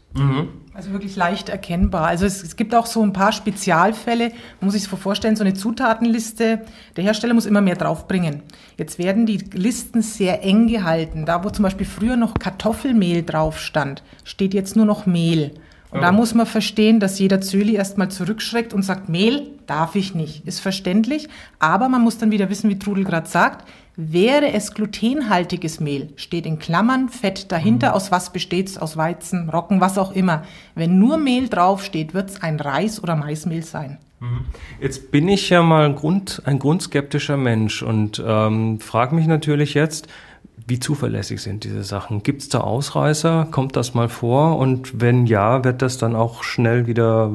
Also 0.77 0.93
wirklich 0.93 1.17
leicht 1.17 1.49
erkennbar. 1.49 2.07
Also 2.07 2.27
es, 2.27 2.43
es 2.43 2.55
gibt 2.55 2.75
auch 2.75 2.85
so 2.85 3.03
ein 3.03 3.15
paar 3.15 3.33
Spezialfälle, 3.33 4.29
man 4.61 4.67
muss 4.67 4.75
sich 4.75 4.87
vorstellen, 4.87 5.35
so 5.35 5.43
eine 5.43 5.55
Zutatenliste, 5.55 6.61
der 6.97 7.05
Hersteller 7.05 7.33
muss 7.33 7.47
immer 7.47 7.63
mehr 7.63 7.77
draufbringen. 7.77 8.43
Jetzt 8.77 8.99
werden 8.99 9.25
die 9.25 9.39
Listen 9.55 10.03
sehr 10.03 10.45
eng 10.45 10.67
gehalten. 10.67 11.25
Da, 11.25 11.43
wo 11.43 11.49
zum 11.49 11.63
Beispiel 11.63 11.87
früher 11.87 12.17
noch 12.17 12.35
Kartoffelmehl 12.35 13.23
drauf 13.23 13.59
stand, 13.59 14.03
steht 14.23 14.53
jetzt 14.53 14.77
nur 14.77 14.85
noch 14.85 15.07
Mehl. 15.07 15.53
Und 15.91 16.03
da 16.03 16.13
muss 16.13 16.35
man 16.35 16.45
verstehen, 16.45 17.01
dass 17.01 17.19
jeder 17.19 17.41
Zöli 17.41 17.77
erstmal 17.77 18.11
zurückschreckt 18.11 18.75
und 18.75 18.83
sagt, 18.83 19.09
Mehl 19.09 19.49
darf 19.67 19.95
ich 19.95 20.15
nicht. 20.15 20.47
Ist 20.47 20.61
verständlich, 20.61 21.29
aber 21.59 21.89
man 21.89 22.03
muss 22.03 22.19
dann 22.19 22.31
wieder 22.31 22.51
wissen, 22.51 22.69
wie 22.69 22.79
Trudel 22.79 23.05
gerade 23.05 23.29
sagt, 23.29 23.67
Wäre 23.99 24.53
es 24.53 24.75
glutenhaltiges 24.75 25.81
Mehl, 25.81 26.11
steht 26.17 26.45
in 26.45 26.59
Klammern 26.59 27.09
Fett 27.09 27.51
dahinter, 27.51 27.95
aus 27.95 28.13
was 28.13 28.31
besteht's? 28.31 28.77
Aus 28.77 28.99
Weizen, 28.99 29.49
Roggen, 29.49 29.81
was 29.81 29.97
auch 29.97 30.13
immer. 30.13 30.43
Wenn 30.75 30.99
nur 30.99 31.17
Mehl 31.17 31.49
draufsteht, 31.49 32.13
wird's 32.13 32.43
ein 32.43 32.61
Reis- 32.61 33.03
oder 33.03 33.17
Maismehl 33.17 33.63
sein. 33.63 33.97
Jetzt 34.81 35.11
bin 35.11 35.29
ich 35.29 35.49
ja 35.49 35.63
mal 35.63 35.87
ein, 35.87 35.95
Grund, 35.95 36.43
ein 36.45 36.59
grundskeptischer 36.59 37.39
Mensch 37.39 37.83
und 37.83 38.23
ähm, 38.25 38.81
frage 38.81 39.15
mich 39.15 39.27
natürlich 39.27 39.73
jetzt, 39.73 40.09
wie 40.67 40.81
zuverlässig 40.81 41.43
sind 41.43 41.65
diese 41.65 41.85
Sachen? 41.85 42.23
Gibt 42.23 42.43
es 42.43 42.49
da 42.49 42.61
Ausreißer? 42.61 43.49
Kommt 43.51 43.77
das 43.77 43.95
mal 43.95 44.09
vor? 44.09 44.57
Und 44.57 45.01
wenn 45.01 45.27
ja, 45.27 45.63
wird 45.65 45.83
das 45.83 45.99
dann 45.99 46.17
auch 46.17 46.43
schnell 46.43 46.87
wieder 46.87 47.31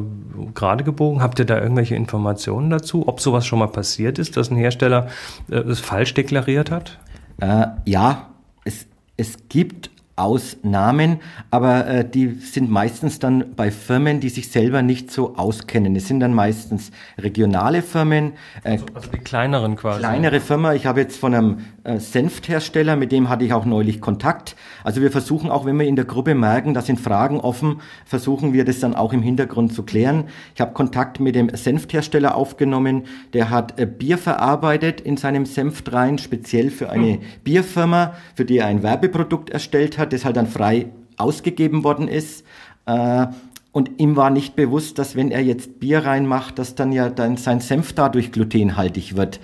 gerade 0.55 0.83
gebogen? 0.83 1.21
Habt 1.21 1.39
ihr 1.39 1.45
da 1.45 1.61
irgendwelche 1.61 1.95
Informationen 1.95 2.69
dazu? 2.69 3.07
Ob 3.07 3.21
sowas 3.21 3.45
schon 3.45 3.59
mal 3.59 3.67
passiert 3.67 4.17
ist, 4.17 4.37
dass 4.37 4.49
ein 4.49 4.57
Hersteller 4.57 5.07
äh, 5.49 5.55
es 5.57 5.79
falsch 5.79 6.13
deklariert 6.13 6.71
hat? 6.71 6.99
Äh, 7.39 7.67
ja, 7.85 8.31
es, 8.65 8.87
es 9.17 9.37
gibt 9.49 9.90
Ausnahmen, 10.15 11.19
aber 11.49 11.87
äh, 11.87 12.09
die 12.09 12.29
sind 12.31 12.69
meistens 12.69 13.19
dann 13.19 13.55
bei 13.55 13.71
Firmen, 13.71 14.19
die 14.19 14.29
sich 14.29 14.51
selber 14.51 14.81
nicht 14.81 15.09
so 15.09 15.35
auskennen. 15.35 15.95
Es 15.95 16.07
sind 16.07 16.19
dann 16.19 16.33
meistens 16.33 16.91
regionale 17.17 17.81
Firmen. 17.81 18.33
Äh, 18.63 18.71
also, 18.71 18.85
also, 18.93 19.09
die 19.11 19.19
kleineren 19.19 19.75
quasi. 19.77 19.99
Kleinere 19.99 20.39
Firma. 20.41 20.73
Ich 20.73 20.85
habe 20.85 20.99
jetzt 20.99 21.17
von 21.17 21.33
einem 21.33 21.57
äh, 21.83 21.97
Senfthersteller, 21.97 22.97
mit 22.97 23.11
dem 23.11 23.29
hatte 23.29 23.45
ich 23.45 23.53
auch 23.53 23.65
neulich 23.65 24.01
Kontakt. 24.01 24.55
Also 24.83 25.01
wir 25.01 25.11
versuchen 25.11 25.49
auch, 25.49 25.65
wenn 25.65 25.79
wir 25.79 25.87
in 25.87 25.95
der 25.95 26.05
Gruppe 26.05 26.35
merken, 26.35 26.73
da 26.73 26.81
sind 26.81 26.99
Fragen 26.99 27.39
offen, 27.39 27.81
versuchen 28.05 28.51
wir 28.51 28.65
das 28.65 28.79
dann 28.79 28.93
auch 28.95 29.13
im 29.13 29.21
Hintergrund 29.21 29.73
zu 29.73 29.83
klären. 29.83 30.25
Ich 30.55 30.61
habe 30.61 30.73
Kontakt 30.73 31.21
mit 31.21 31.35
dem 31.35 31.49
Senfthersteller 31.55 32.35
aufgenommen. 32.35 33.03
Der 33.33 33.49
hat 33.49 33.79
äh, 33.79 33.85
Bier 33.85 34.17
verarbeitet 34.17 34.99
in 34.99 35.15
seinem 35.15 35.45
Senft 35.45 35.93
rein, 35.93 36.17
speziell 36.17 36.69
für 36.69 36.89
eine 36.89 37.13
hm. 37.13 37.21
Bierfirma, 37.45 38.13
für 38.35 38.43
die 38.43 38.57
er 38.57 38.67
ein 38.67 38.83
Werbeprodukt 38.83 39.49
erstellt 39.49 39.97
hat 39.97 40.00
hat, 40.01 40.11
das 40.11 40.25
halt 40.25 40.35
dann 40.35 40.47
frei 40.47 40.87
ausgegeben 41.15 41.85
worden 41.85 42.09
ist. 42.09 42.45
Äh, 42.85 43.27
und 43.71 44.01
ihm 44.01 44.17
war 44.17 44.29
nicht 44.29 44.57
bewusst, 44.57 44.99
dass 44.99 45.15
wenn 45.15 45.31
er 45.31 45.41
jetzt 45.41 45.79
Bier 45.79 45.99
reinmacht, 45.99 46.59
dass 46.59 46.75
dann 46.75 46.91
ja 46.91 47.09
dann 47.09 47.37
sein 47.37 47.61
Senf 47.61 47.93
dadurch 47.93 48.33
glutenhaltig 48.33 49.15
wird 49.15 49.39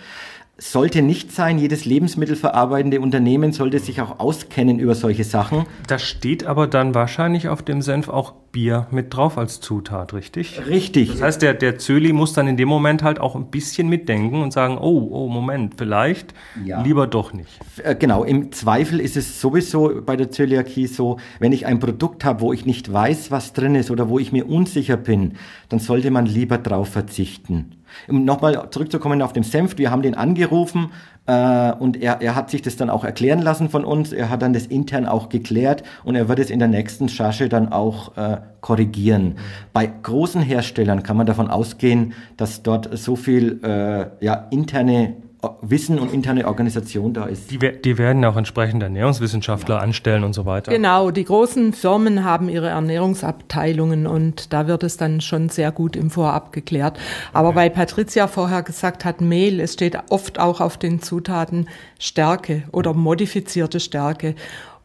sollte 0.57 1.01
nicht 1.01 1.31
sein. 1.31 1.59
Jedes 1.59 1.85
lebensmittelverarbeitende 1.85 2.99
Unternehmen 2.99 3.51
sollte 3.51 3.79
sich 3.79 4.01
auch 4.01 4.19
auskennen 4.19 4.79
über 4.79 4.95
solche 4.95 5.23
Sachen. 5.23 5.65
Da 5.87 5.99
steht 5.99 6.45
aber 6.45 6.67
dann 6.67 6.95
wahrscheinlich 6.95 7.47
auf 7.47 7.61
dem 7.61 7.81
Senf 7.81 8.09
auch 8.09 8.33
Bier 8.51 8.87
mit 8.89 9.13
drauf 9.13 9.37
als 9.37 9.59
Zutat, 9.59 10.13
richtig? 10.13 10.59
Richtig. 10.67 11.11
Das 11.11 11.21
heißt, 11.21 11.41
der, 11.43 11.53
der 11.53 11.77
Zöli 11.77 12.11
muss 12.11 12.33
dann 12.33 12.47
in 12.47 12.57
dem 12.57 12.67
Moment 12.67 13.03
halt 13.03 13.19
auch 13.19 13.35
ein 13.35 13.51
bisschen 13.51 13.87
mitdenken 13.87 14.41
und 14.41 14.51
sagen, 14.51 14.79
oh, 14.79 15.09
oh, 15.11 15.27
Moment, 15.27 15.75
vielleicht 15.77 16.33
ja. 16.65 16.81
lieber 16.81 17.05
doch 17.05 17.33
nicht. 17.33 17.59
Äh, 17.83 17.95
genau, 17.95 18.23
im 18.23 18.51
Zweifel 18.51 18.99
ist 18.99 19.15
es 19.15 19.39
sowieso 19.39 20.01
bei 20.03 20.15
der 20.15 20.31
Zöliakie 20.31 20.87
so, 20.87 21.17
wenn 21.39 21.51
ich 21.51 21.67
ein 21.67 21.79
Produkt 21.79 22.25
habe, 22.25 22.41
wo 22.41 22.51
ich 22.51 22.65
nicht 22.65 22.91
weiß, 22.91 23.29
was 23.29 23.53
drin 23.53 23.75
ist 23.75 23.91
oder 23.91 24.09
wo 24.09 24.17
ich 24.17 24.31
mir 24.31 24.47
unsicher 24.47 24.97
bin, 24.97 25.33
dann 25.69 25.79
sollte 25.79 26.09
man 26.09 26.25
lieber 26.25 26.57
drauf 26.57 26.89
verzichten. 26.89 27.76
Um 28.07 28.25
nochmal 28.25 28.69
zurückzukommen 28.71 29.21
auf 29.21 29.33
den 29.33 29.43
Senf, 29.43 29.77
wir 29.77 29.91
haben 29.91 30.01
den 30.01 30.15
angerufen 30.15 30.91
äh, 31.27 31.73
und 31.73 32.01
er, 32.01 32.21
er 32.21 32.35
hat 32.35 32.49
sich 32.49 32.61
das 32.61 32.77
dann 32.77 32.89
auch 32.89 33.03
erklären 33.03 33.41
lassen 33.41 33.69
von 33.69 33.85
uns. 33.85 34.13
Er 34.13 34.29
hat 34.29 34.41
dann 34.41 34.53
das 34.53 34.65
intern 34.65 35.05
auch 35.05 35.29
geklärt 35.29 35.83
und 36.03 36.15
er 36.15 36.29
wird 36.29 36.39
es 36.39 36.49
in 36.49 36.59
der 36.59 36.67
nächsten 36.67 37.09
Charge 37.09 37.49
dann 37.49 37.71
auch 37.71 38.17
äh, 38.17 38.37
korrigieren. 38.61 39.35
Bei 39.73 39.85
großen 39.85 40.41
Herstellern 40.41 41.03
kann 41.03 41.17
man 41.17 41.27
davon 41.27 41.49
ausgehen, 41.49 42.13
dass 42.37 42.63
dort 42.63 42.97
so 42.97 43.15
viel 43.15 43.59
äh, 43.63 44.25
ja, 44.25 44.47
interne 44.51 45.15
Wissen 45.61 45.99
und 45.99 46.11
interne 46.11 46.47
Organisation 46.47 47.13
da 47.13 47.25
ist. 47.25 47.51
Die, 47.51 47.59
die 47.59 47.97
werden 47.99 48.25
auch 48.25 48.37
entsprechend 48.37 48.81
Ernährungswissenschaftler 48.81 49.75
ja. 49.75 49.81
anstellen 49.81 50.23
und 50.23 50.33
so 50.33 50.45
weiter. 50.47 50.71
Genau, 50.71 51.11
die 51.11 51.25
großen 51.25 51.73
Firmen 51.73 52.23
haben 52.23 52.49
ihre 52.49 52.69
Ernährungsabteilungen 52.69 54.07
und 54.07 54.51
da 54.51 54.67
wird 54.67 54.83
es 54.83 54.97
dann 54.97 55.21
schon 55.21 55.49
sehr 55.49 55.71
gut 55.71 55.95
im 55.95 56.09
Vorab 56.09 56.53
geklärt. 56.53 56.97
Aber 57.33 57.49
okay. 57.49 57.57
weil 57.57 57.69
Patricia 57.69 58.27
vorher 58.27 58.63
gesagt 58.63 59.05
hat, 59.05 59.21
Mehl, 59.21 59.59
es 59.59 59.73
steht 59.73 59.97
oft 60.09 60.39
auch 60.39 60.59
auf 60.59 60.77
den 60.77 61.01
Zutaten 61.01 61.67
Stärke 61.99 62.63
oder 62.71 62.93
modifizierte 62.93 63.79
Stärke. 63.79 64.33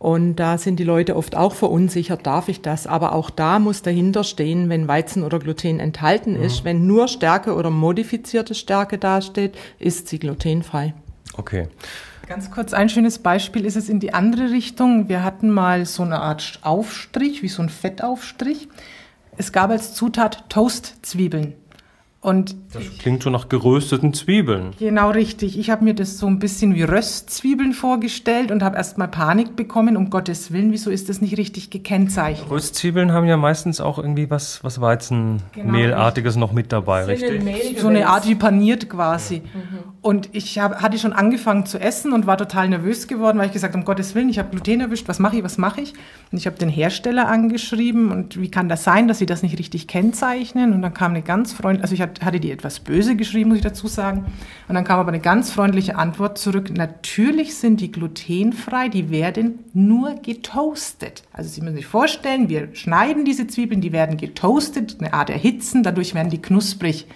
Und 0.03 0.35
da 0.35 0.59
sind 0.59 0.81
die 0.81 0.85
Leute 0.85 1.15
oft 1.15 1.37
auch 1.37 1.55
verunsichert, 1.55 2.27
darf 2.27 2.49
ich 2.49 2.61
das? 2.61 2.89
Aber 2.89 3.13
auch 3.13 3.31
da 3.31 3.61
muss 3.61 3.83
dahinter 3.83 4.25
stehen, 4.25 4.69
wenn 4.69 4.89
Weizen 4.89 5.23
oder 5.23 5.39
Gluten 5.39 5.79
enthalten 5.79 6.35
ist. 6.35 6.63
Mhm. 6.63 6.65
Wenn 6.65 6.87
nur 6.89 7.07
Stärke 7.07 7.55
oder 7.55 7.71
modifizierte 7.71 8.57
Stärke 8.57 8.99
dasteht, 8.99 9.57
ist 9.79 10.09
sie 10.09 10.19
glutenfrei. 10.19 10.95
Okay. 11.37 11.69
Ganz 12.27 12.51
kurz, 12.51 12.73
ein 12.73 12.89
schönes 12.89 13.21
Beispiel 13.21 13.65
ist 13.65 13.77
es 13.77 13.89
in 13.89 14.01
die 14.01 14.13
andere 14.13 14.51
Richtung. 14.51 15.09
Wir 15.09 15.23
hatten 15.23 15.51
mal 15.51 15.87
so 15.87 16.03
eine 16.03 16.19
Art 16.19 16.59
Aufstrich, 16.63 17.45
wie 17.45 17.49
so 17.49 17.63
ein 17.63 17.69
Fettaufstrich. 17.69 18.69
Es 19.37 19.53
gab 19.53 19.71
als 19.71 19.95
Zutat 19.95 20.49
Toastzwiebeln. 20.49 21.55
Und 22.23 22.55
das 22.73 22.85
klingt 23.01 23.25
schon 23.25 23.33
nach 23.33 23.49
gerösteten 23.49 24.15
Zwiebeln. 24.15 24.71
Genau 24.79 25.11
richtig. 25.11 25.59
Ich 25.59 25.71
habe 25.71 25.83
mir 25.83 25.93
das 25.93 26.19
so 26.19 26.29
ein 26.29 26.39
bisschen 26.39 26.77
wie 26.77 26.85
Röstzwiebeln 26.85 27.73
vorgestellt 27.73 28.53
und 28.53 28.63
habe 28.63 28.77
erst 28.77 28.97
mal 28.97 29.09
Panik 29.09 29.57
bekommen. 29.57 29.97
Um 29.97 30.09
Gottes 30.09 30.53
Willen, 30.53 30.71
wieso 30.71 30.91
ist 30.91 31.09
das 31.09 31.21
nicht 31.21 31.37
richtig 31.37 31.71
gekennzeichnet? 31.71 32.49
Röstzwiebeln 32.49 33.11
haben 33.11 33.27
ja 33.27 33.37
meistens 33.37 33.81
auch 33.81 33.99
irgendwie 33.99 34.31
was, 34.31 34.63
was 34.63 34.81
Weizenmehlartiges 34.81 36.35
genau. 36.35 36.47
noch 36.47 36.53
mit 36.53 36.71
dabei, 36.71 37.07
richtig? 37.07 37.81
So 37.81 37.89
eine 37.89 38.07
Art 38.07 38.29
wie 38.29 38.37
paniert 38.37 38.89
quasi. 38.89 39.43
Mhm. 39.53 39.93
Und 40.01 40.29
ich 40.33 40.61
hab, 40.61 40.81
hatte 40.81 40.99
schon 40.99 41.13
angefangen 41.13 41.67
zu 41.67 41.81
essen 41.81 42.13
und 42.13 42.29
war 42.29 42.37
total 42.37 42.69
nervös 42.69 43.09
geworden, 43.09 43.39
weil 43.39 43.47
ich 43.47 43.53
gesagt 43.53 43.75
um 43.75 43.85
Gottes 43.85 44.15
Willen, 44.15 44.29
ich 44.29 44.39
habe 44.39 44.51
Gluten 44.51 44.81
erwischt, 44.81 45.09
was 45.09 45.19
mache 45.19 45.39
ich, 45.39 45.45
was 45.45 45.59
mache 45.59 45.81
ich? 45.81 45.93
Und 46.31 46.39
ich 46.39 46.47
habe 46.47 46.57
den 46.57 46.69
Hersteller 46.69 47.29
angeschrieben 47.29 48.13
und 48.13 48.41
wie 48.41 48.51
kann 48.51 48.69
das 48.69 48.85
sein, 48.85 49.09
dass 49.09 49.19
sie 49.19 49.27
das 49.27 49.43
nicht 49.43 49.59
richtig 49.59 49.89
kennzeichnen? 49.89 50.73
Und 50.73 50.83
dann 50.83 50.95
kam 50.95 51.13
eine 51.13 51.23
ganz 51.23 51.53
freundliche, 51.53 51.83
also 51.83 51.95
ich 51.95 52.12
hatte 52.21 52.41
die 52.41 52.51
etwas 52.51 52.81
böse 52.81 53.17
geschrieben, 53.17 53.49
muss 53.49 53.59
ich 53.59 53.65
dazu 53.65 53.87
sagen. 53.87 54.27
Und 54.69 54.75
dann 54.75 54.85
kam 54.85 55.01
aber 55.01 55.09
eine 55.09 55.21
ganz 55.21 55.51
freundliche 55.51 55.97
Antwort 55.97 56.39
zurück. 56.39 56.71
Natürlich 56.71 57.57
sind 57.57 57.81
die 57.81 57.91
glutenfrei, 57.91 58.89
die 58.89 59.11
werden 59.11 59.61
nur 59.73 60.15
getoastet. 60.17 61.23
Also 61.33 61.49
Sie 61.49 61.61
müssen 61.61 61.77
sich 61.77 61.87
vorstellen, 61.87 62.49
wir 62.49 62.75
schneiden 62.75 63.25
diese 63.25 63.47
Zwiebeln, 63.47 63.81
die 63.81 63.93
werden 63.93 64.17
getoastet, 64.17 64.97
eine 64.99 65.15
Art 65.15 65.31
erhitzen, 65.31 65.83
dadurch 65.83 66.15
werden 66.15 66.31
die 66.31 66.43
knusprig. 66.43 67.07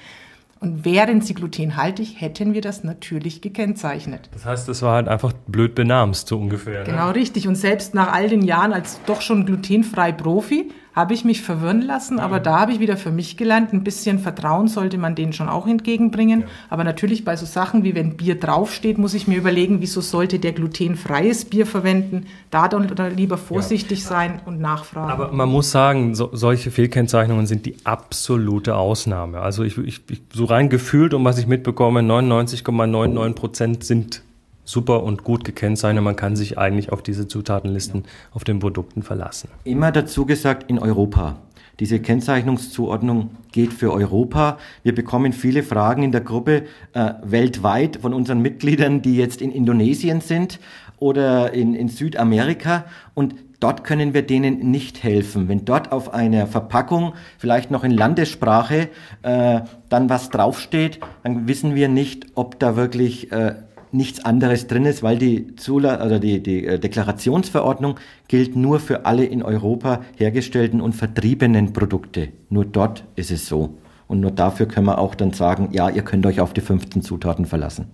Und 0.59 0.87
wären 0.87 1.21
sie 1.21 1.35
glutenhaltig, 1.35 2.19
hätten 2.19 2.55
wir 2.55 2.63
das 2.63 2.83
natürlich 2.83 3.43
gekennzeichnet. 3.43 4.31
Das 4.33 4.47
heißt, 4.47 4.69
es 4.71 4.81
war 4.81 4.95
halt 4.95 5.07
einfach 5.07 5.35
blöd 5.47 5.75
benamst, 5.75 6.29
so 6.29 6.39
ungefähr. 6.39 6.79
Ne? 6.81 6.85
Genau, 6.87 7.09
ne? 7.09 7.15
richtig. 7.15 7.47
Und 7.47 7.57
selbst 7.57 7.95
nach 7.95 8.11
all 8.11 8.29
den 8.29 8.41
Jahren 8.41 8.73
als 8.73 8.99
doch 9.05 9.21
schon 9.21 9.45
glutenfrei 9.45 10.13
Profi 10.13 10.71
habe 10.97 11.13
ich 11.13 11.27
mich 11.27 11.43
verwirren 11.43 11.83
lassen, 11.83 12.19
aber 12.19 12.41
da 12.41 12.59
habe 12.59 12.73
ich 12.73 12.81
wieder 12.81 12.97
für 12.97 13.11
mich 13.11 13.37
gelernt, 13.37 13.75
ein 13.75 13.85
bisschen 13.85 14.19
Vertrauen 14.19 14.67
sollte 14.67 14.97
man 14.97 15.15
denen 15.15 15.35
schon 15.35 15.51
auch 15.51 15.67
entgegenbringen. 15.67 16.41
Ja. 16.41 16.47
Aber 16.71 16.85
natürlich 16.85 17.23
bei 17.23 17.37
so 17.37 17.45
Sachen 17.45 17.85
wie 17.85 17.95
wenn 17.95 18.17
Bier 18.17 18.41
draufsteht, 18.41 18.97
muss 18.97 19.13
ich 19.13 19.29
mir 19.29 19.37
überlegen, 19.37 19.83
wieso 19.83 20.01
sollte 20.01 20.39
der 20.39 20.53
glutenfreies 20.53 21.45
Bier 21.45 21.67
verwenden? 21.67 22.27
Da 22.51 22.67
dann 22.69 23.15
lieber 23.15 23.37
vorsichtig 23.37 24.01
ja. 24.05 24.09
sein 24.09 24.41
und 24.47 24.59
nachfragen. 24.59 25.11
Aber 25.11 25.33
man 25.33 25.51
muss 25.51 25.71
sagen, 25.71 26.15
so, 26.15 26.31
solche 26.33 26.71
Fehlkennzeichnungen 26.71 27.47
sind 27.47 27.67
die 27.67 27.77
absolute 27.85 28.75
Ausnahme. 28.75 29.41
Also 29.41 29.65
ich, 29.65 29.77
ich, 29.77 30.01
ich 30.11 30.23
so 30.33 30.47
rein 30.47 30.71
gefühlt, 30.71 31.13
um 31.13 31.27
was 31.27 31.37
ich 31.37 31.47
mitbekomme, 31.47 32.01
99,99 32.01 33.33
Prozent 33.35 33.85
sind 33.85 34.23
super 34.67 35.03
und 35.05 35.25
gut 35.25 35.45
gekennzeichnet. 35.45 36.05
Man 36.05 36.17
kann 36.17 36.37
sich 36.37 36.59
eigentlich 36.59 36.93
auf 36.93 37.03
diese 37.03 37.27
Zutatenlisten 37.27 38.05
auf 38.33 38.45
den 38.45 38.59
Produkten 38.59 39.03
verlassen. 39.03 39.49
Immer 39.65 39.93
dazu 39.93 40.27
gesagt, 40.27 40.69
in 40.69 40.79
Europa. 40.79 41.37
Diese 41.79 42.01
Kennzeichnungszuordnung 42.01 43.31
geht 43.53 43.73
für 43.73 43.93
Europa. 43.93 44.59
Wir 44.83 44.95
bekommen 44.95 45.33
viele 45.33 45.63
Fragen 45.63 46.03
in 46.03 46.13
der 46.13 46.23
Gruppe 46.23 46.65
äh, 46.95 47.13
weltweit 47.23 47.99
von 48.01 48.15
unseren 48.15 48.41
Mitgliedern, 48.41 49.03
die 49.03 49.17
jetzt 49.17 49.43
in 49.43 49.53
Indonesien 49.53 50.21
sind 50.23 50.59
oder 50.99 51.53
in, 51.53 51.75
in 51.75 51.89
Südamerika. 51.89 52.87
Und 53.13 53.35
dort 53.61 53.85
können 53.85 54.15
wir 54.15 54.23
denen 54.23 54.71
nicht 54.71 55.03
helfen. 55.03 55.49
Wenn 55.49 55.67
dort 55.67 55.93
auf 55.93 56.15
einer 56.15 56.47
Verpackung, 56.47 57.13
vielleicht 57.37 57.71
noch 57.71 57.85
in 57.85 57.91
Landessprache, 57.91 58.89
äh, 59.23 59.61
dann 59.91 60.09
was 60.09 60.31
draufsteht, 60.31 61.01
dann 61.25 61.47
wissen 61.47 61.75
wir 61.75 61.89
nicht, 61.89 62.27
ob 62.37 62.59
da 62.59 62.77
wirklich 62.77 63.33
äh, 63.33 63.55
nichts 63.93 64.25
anderes 64.25 64.67
drin 64.67 64.85
ist, 64.85 65.03
weil 65.03 65.19
die, 65.19 65.57
Zula 65.57 65.97
also 65.97 66.19
die, 66.19 66.43
die 66.43 66.67
äh, 66.67 66.79
Deklarationsverordnung 66.79 67.99
gilt 68.29 68.57
nur 68.57 68.81
für 68.81 69.07
alle 69.07 69.25
in 69.25 69.43
Europa 69.43 70.03
hergestellten 70.17 70.81
und 70.81 70.95
vertriebenen 70.95 71.73
Produkte. 71.73 72.29
Nur 72.51 72.65
dort 72.65 73.05
ist 73.17 73.31
es 73.31 73.47
so. 73.47 73.77
Und 74.09 74.21
nur 74.21 74.31
dafür 74.31 74.67
können 74.67 74.87
wir 74.87 74.99
auch 74.99 75.15
dann 75.15 75.33
sagen, 75.33 75.71
ja, 75.73 75.89
ihr 75.89 76.03
könnt 76.03 76.27
euch 76.27 76.41
auf 76.41 76.53
die 76.53 76.61
15 76.61 77.03
Zutaten 77.03 77.47
verlassen. 77.47 77.87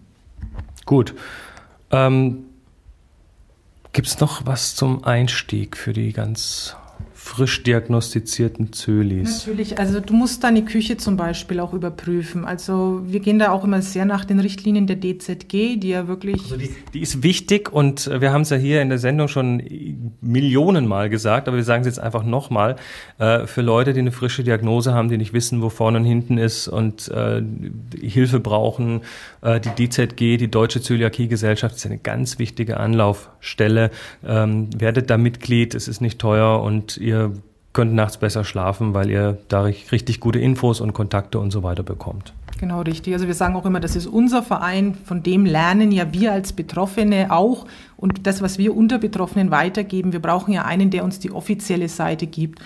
Gut. 0.84 1.14
Ähm, 1.90 2.44
Gibt 3.92 4.08
es 4.08 4.20
noch 4.20 4.46
was 4.46 4.74
zum 4.74 5.04
Einstieg 5.04 5.76
für 5.76 5.92
die 5.92 6.12
ganz 6.12 6.76
frisch 7.22 7.62
diagnostizierten 7.62 8.72
Zölis? 8.72 9.46
Natürlich, 9.46 9.78
also 9.78 10.00
du 10.00 10.12
musst 10.12 10.42
deine 10.42 10.64
Küche 10.64 10.96
zum 10.96 11.16
Beispiel 11.16 11.60
auch 11.60 11.72
überprüfen. 11.72 12.44
Also 12.44 13.02
wir 13.06 13.20
gehen 13.20 13.38
da 13.38 13.52
auch 13.52 13.62
immer 13.62 13.80
sehr 13.80 14.04
nach 14.04 14.24
den 14.24 14.40
Richtlinien 14.40 14.88
der 14.88 14.96
DZG, 14.96 15.76
die 15.76 15.90
ja 15.90 16.08
wirklich. 16.08 16.42
Also 16.42 16.56
die, 16.56 16.74
die, 16.92 17.00
ist 17.00 17.22
wichtig 17.22 17.72
und 17.72 18.10
wir 18.20 18.32
haben 18.32 18.42
es 18.42 18.50
ja 18.50 18.56
hier 18.56 18.82
in 18.82 18.88
der 18.88 18.98
Sendung 18.98 19.28
schon 19.28 19.62
Millionen 20.20 20.88
Mal 20.88 21.08
gesagt, 21.10 21.46
aber 21.46 21.56
wir 21.56 21.64
sagen 21.64 21.82
es 21.82 21.86
jetzt 21.86 22.00
einfach 22.00 22.24
nochmal. 22.24 22.74
Äh, 23.18 23.46
für 23.46 23.62
Leute, 23.62 23.92
die 23.92 24.00
eine 24.00 24.12
frische 24.12 24.42
Diagnose 24.42 24.92
haben, 24.92 25.08
die 25.08 25.16
nicht 25.16 25.32
wissen, 25.32 25.62
wo 25.62 25.68
vorne 25.68 25.98
und 25.98 26.04
hinten 26.04 26.38
ist 26.38 26.66
und 26.66 27.08
äh, 27.08 27.40
Hilfe 28.00 28.40
brauchen, 28.40 28.96
äh, 28.96 29.02
die 29.42 29.88
DZG, 29.88 30.36
die 30.36 30.50
Deutsche 30.50 30.80
Zöliakie-Gesellschaft, 30.80 31.74
ist 31.74 31.86
eine 31.86 31.98
ganz 31.98 32.38
wichtige 32.38 32.78
Anlaufstelle. 32.78 33.90
Ähm, 34.24 34.68
werdet 34.78 35.10
da 35.10 35.18
Mitglied, 35.18 35.74
es 35.74 35.88
ist 35.88 36.00
nicht 36.00 36.18
teuer 36.18 36.62
und 36.62 36.96
ihr 36.96 37.32
könnt 37.72 37.94
nachts 37.94 38.18
besser 38.18 38.44
schlafen, 38.44 38.94
weil 38.94 39.10
ihr 39.10 39.38
da 39.48 39.62
richtig 39.62 40.20
gute 40.20 40.38
Infos 40.38 40.80
und 40.80 40.92
Kontakte 40.92 41.38
und 41.38 41.50
so 41.50 41.62
weiter 41.62 41.82
bekommt. 41.82 42.34
Genau, 42.58 42.82
richtig. 42.82 43.14
Also 43.14 43.26
wir 43.26 43.34
sagen 43.34 43.56
auch 43.56 43.66
immer, 43.66 43.80
das 43.80 43.96
ist 43.96 44.06
unser 44.06 44.42
Verein, 44.42 44.94
von 44.94 45.22
dem 45.22 45.46
lernen 45.46 45.90
ja 45.90 46.12
wir 46.12 46.32
als 46.32 46.52
Betroffene 46.52 47.32
auch 47.32 47.66
und 47.96 48.26
das, 48.26 48.42
was 48.42 48.58
wir 48.58 48.76
unter 48.76 48.98
Betroffenen 48.98 49.50
weitergeben. 49.50 50.12
Wir 50.12 50.20
brauchen 50.20 50.52
ja 50.52 50.64
einen, 50.64 50.90
der 50.90 51.02
uns 51.02 51.18
die 51.18 51.32
offizielle 51.32 51.88
Seite 51.88 52.26
gibt. 52.26 52.60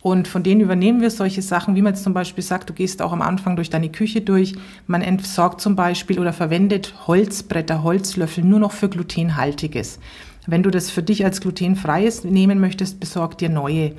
Und 0.00 0.28
von 0.28 0.42
denen 0.42 0.60
übernehmen 0.60 1.00
wir 1.00 1.10
solche 1.10 1.42
Sachen, 1.42 1.74
wie 1.74 1.82
man 1.82 1.94
jetzt 1.94 2.04
zum 2.04 2.14
Beispiel 2.14 2.44
sagt, 2.44 2.70
du 2.70 2.72
gehst 2.72 3.02
auch 3.02 3.12
am 3.12 3.22
Anfang 3.22 3.56
durch 3.56 3.68
deine 3.68 3.90
Küche 3.90 4.20
durch. 4.20 4.54
Man 4.86 5.02
entsorgt 5.02 5.60
zum 5.60 5.74
Beispiel 5.74 6.20
oder 6.20 6.32
verwendet 6.32 6.94
Holzbretter, 7.06 7.82
Holzlöffel 7.82 8.44
nur 8.44 8.60
noch 8.60 8.72
für 8.72 8.88
glutenhaltiges. 8.88 9.98
Wenn 10.46 10.62
du 10.62 10.70
das 10.70 10.90
für 10.90 11.02
dich 11.02 11.24
als 11.24 11.40
glutenfreies 11.40 12.24
nehmen 12.24 12.60
möchtest, 12.60 13.00
besorg 13.00 13.36
dir 13.38 13.48
neue. 13.48 13.92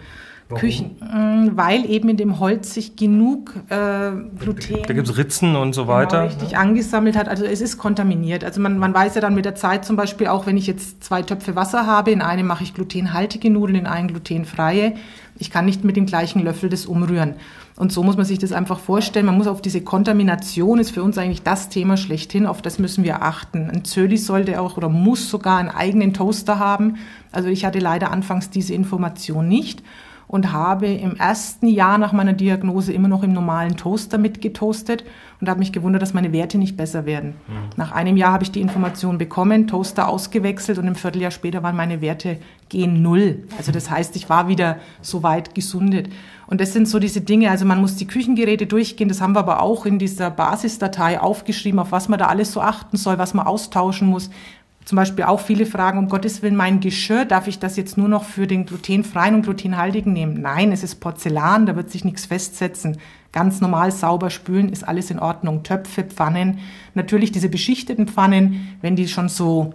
Warum? 0.50 0.62
Küchen, 0.62 0.96
mm, 1.00 1.52
weil 1.56 1.88
eben 1.88 2.10
in 2.10 2.18
dem 2.18 2.40
Holz 2.40 2.74
sich 2.74 2.96
genug 2.96 3.54
äh, 3.70 4.10
Gluten. 4.40 4.82
Da 4.88 4.96
gibt 4.96 5.08
es 5.08 5.16
Ritzen 5.16 5.56
und 5.56 5.74
so 5.74 5.88
weiter. 5.88 6.22
Genau, 6.22 6.30
richtig 6.32 6.58
angesammelt 6.58 7.16
hat. 7.16 7.30
Also 7.30 7.46
es 7.46 7.62
ist 7.62 7.78
kontaminiert. 7.78 8.44
Also 8.44 8.60
man, 8.60 8.80
man 8.80 8.92
weiß 8.92 9.14
ja 9.14 9.22
dann 9.22 9.36
mit 9.36 9.46
der 9.46 9.54
Zeit 9.54 9.86
zum 9.86 9.96
Beispiel 9.96 10.26
auch, 10.26 10.48
wenn 10.48 10.58
ich 10.58 10.66
jetzt 10.66 11.04
zwei 11.04 11.22
Töpfe 11.22 11.56
Wasser 11.56 11.86
habe, 11.86 12.10
in 12.10 12.24
einem 12.24 12.48
mache 12.48 12.64
ich 12.64 12.74
glutenhaltige 12.74 13.52
Nudeln, 13.52 13.76
in 13.76 13.86
einem 13.86 14.08
glutenfreie. 14.08 14.96
Ich 15.38 15.52
kann 15.52 15.66
nicht 15.66 15.84
mit 15.84 15.96
dem 15.96 16.08
gleichen 16.08 16.44
Löffel 16.44 16.68
das 16.68 16.88
umrühren. 16.88 17.36
Und 17.76 17.92
so 17.92 18.02
muss 18.02 18.18
man 18.18 18.26
sich 18.26 18.40
das 18.40 18.52
einfach 18.52 18.80
vorstellen. 18.80 19.28
Man 19.28 19.38
muss 19.38 19.46
auf 19.46 19.62
diese 19.62 19.82
Kontamination, 19.82 20.80
ist 20.80 20.90
für 20.90 21.04
uns 21.04 21.20
eigentlich 21.20 21.44
das 21.44 21.70
Thema 21.70 21.96
schlechthin, 21.96 22.48
auf 22.48 22.64
das 22.64 22.80
müssen 22.80 23.04
wir 23.04 23.22
achten. 23.22 23.70
Ein 23.70 23.86
Zöli 23.86 24.18
sollte 24.18 24.60
auch 24.60 24.78
oder 24.78 24.90
muss 24.90 25.30
sogar 25.30 25.60
einen 25.60 25.70
eigenen 25.70 26.16
Toaster 26.16 26.58
haben. 26.58 26.96
Also 27.32 27.50
ich 27.50 27.66
hatte 27.66 27.78
leider 27.78 28.10
anfangs 28.10 28.50
diese 28.50 28.74
Information 28.74 29.48
nicht 29.48 29.84
und 30.30 30.54
habe 30.54 30.86
im 30.86 31.16
ersten 31.16 31.68
Jahr 31.68 31.98
nach 31.98 32.14
meiner 32.14 32.34
Diagnose 32.34 32.94
immer 32.94 33.08
noch 33.08 33.24
im 33.24 33.34
normalen 33.34 33.76
Toaster 33.78 34.20
mitgetoastet 34.20 35.04
und 35.42 35.50
habe 35.50 35.58
mich 35.58 35.74
gewundert, 35.74 36.04
dass 36.04 36.14
meine 36.14 36.32
Werte 36.32 36.60
nicht 36.60 36.78
besser 36.78 37.08
werden. 37.08 37.34
Mhm. 37.48 37.54
Nach 37.78 37.92
einem 37.92 38.16
Jahr 38.16 38.34
habe 38.34 38.44
ich 38.44 38.52
die 38.52 38.62
Information 38.62 39.18
bekommen, 39.18 39.66
Toaster 39.66 40.08
ausgewechselt 40.08 40.78
und 40.78 40.86
im 40.86 40.94
Vierteljahr 40.94 41.32
später 41.32 41.64
waren 41.64 41.76
meine 41.76 42.00
Werte 42.02 42.38
gen 42.70 43.02
Null. 43.02 43.48
Also 43.58 43.72
das 43.72 43.90
heißt, 43.90 44.16
ich 44.16 44.30
war 44.30 44.48
wieder 44.48 44.78
so 45.02 45.24
weit 45.24 45.56
gesundet. 45.56 46.10
Und 46.46 46.62
das 46.62 46.74
sind 46.74 46.88
so 46.88 47.00
diese 47.00 47.22
Dinge, 47.22 47.50
also 47.50 47.66
man 47.66 47.82
muss 47.82 47.96
die 47.96 48.06
Küchengeräte 48.06 48.68
durchgehen, 48.68 49.10
das 49.10 49.22
haben 49.22 49.34
wir 49.34 49.40
aber 49.40 49.64
auch 49.64 49.88
in 49.88 49.98
dieser 49.98 50.30
Basisdatei 50.30 51.20
aufgeschrieben, 51.20 51.80
auf 51.80 51.92
was 51.92 52.08
man 52.08 52.20
da 52.20 52.28
alles 52.28 52.52
so 52.52 52.62
achten 52.62 52.98
soll, 52.98 53.18
was 53.18 53.34
man 53.34 53.48
austauschen 53.48 54.08
muss. 54.08 54.30
Zum 54.90 54.96
Beispiel 54.96 55.26
auch 55.26 55.40
viele 55.40 55.68
fragen, 55.68 56.00
um 56.00 56.10
Gottes 56.10 56.42
Willen, 56.42 56.56
mein 56.56 56.80
Geschirr, 56.80 57.24
darf 57.24 57.46
ich 57.46 57.60
das 57.60 57.78
jetzt 57.78 57.96
nur 57.96 58.08
noch 58.08 58.24
für 58.24 58.48
den 58.48 58.66
glutenfreien 58.66 59.36
und 59.36 59.44
glutenhaltigen 59.44 60.14
nehmen? 60.14 60.42
Nein, 60.42 60.72
es 60.72 60.82
ist 60.82 60.96
Porzellan, 60.96 61.68
da 61.68 61.76
wird 61.76 61.92
sich 61.92 62.04
nichts 62.06 62.26
festsetzen 62.26 62.98
ganz 63.32 63.62
normal 63.62 63.92
sauber 63.92 64.32
spülen, 64.32 64.70
ist 64.70 64.88
alles 64.88 65.12
in 65.12 65.20
Ordnung. 65.20 65.62
Töpfe, 65.62 66.06
Pfannen, 66.06 66.58
natürlich 66.96 67.32
diese 67.32 67.50
beschichteten 67.50 68.08
Pfannen, 68.08 68.76
wenn 68.82 68.96
die 68.96 69.08
schon 69.08 69.30
so, 69.30 69.74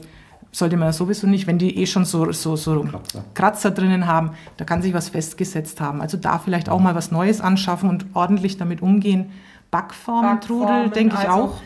sollte 0.51 0.77
man 0.77 0.93
sowieso 0.93 1.29
nicht, 1.29 1.47
wenn 1.47 1.59
die 1.59 1.79
eh 1.79 1.87
schon 1.87 2.05
so, 2.05 2.33
so, 2.33 2.57
so 2.57 2.83
Kratzer. 2.83 3.25
Kratzer 3.35 3.71
drinnen 3.71 4.09
haben, 4.09 4.31
da 4.57 4.65
kann 4.65 4.83
sich 4.83 4.95
was 4.95 5.11
festgesetzt 5.11 5.81
haben. 5.81 6.01
Also 6.01 6.17
da 6.17 6.41
vielleicht 6.41 6.69
auch 6.69 6.81
mal 6.81 6.97
was 6.97 7.13
Neues 7.13 7.41
anschaffen 7.41 7.89
und 7.89 8.07
ordentlich 8.15 8.57
damit 8.57 8.83
umgehen. 8.83 9.31
Backformen, 9.71 10.41
Trudel, 10.41 10.91
denke 10.91 11.15
ich 11.15 11.29
also 11.29 11.43
auch. 11.45 11.63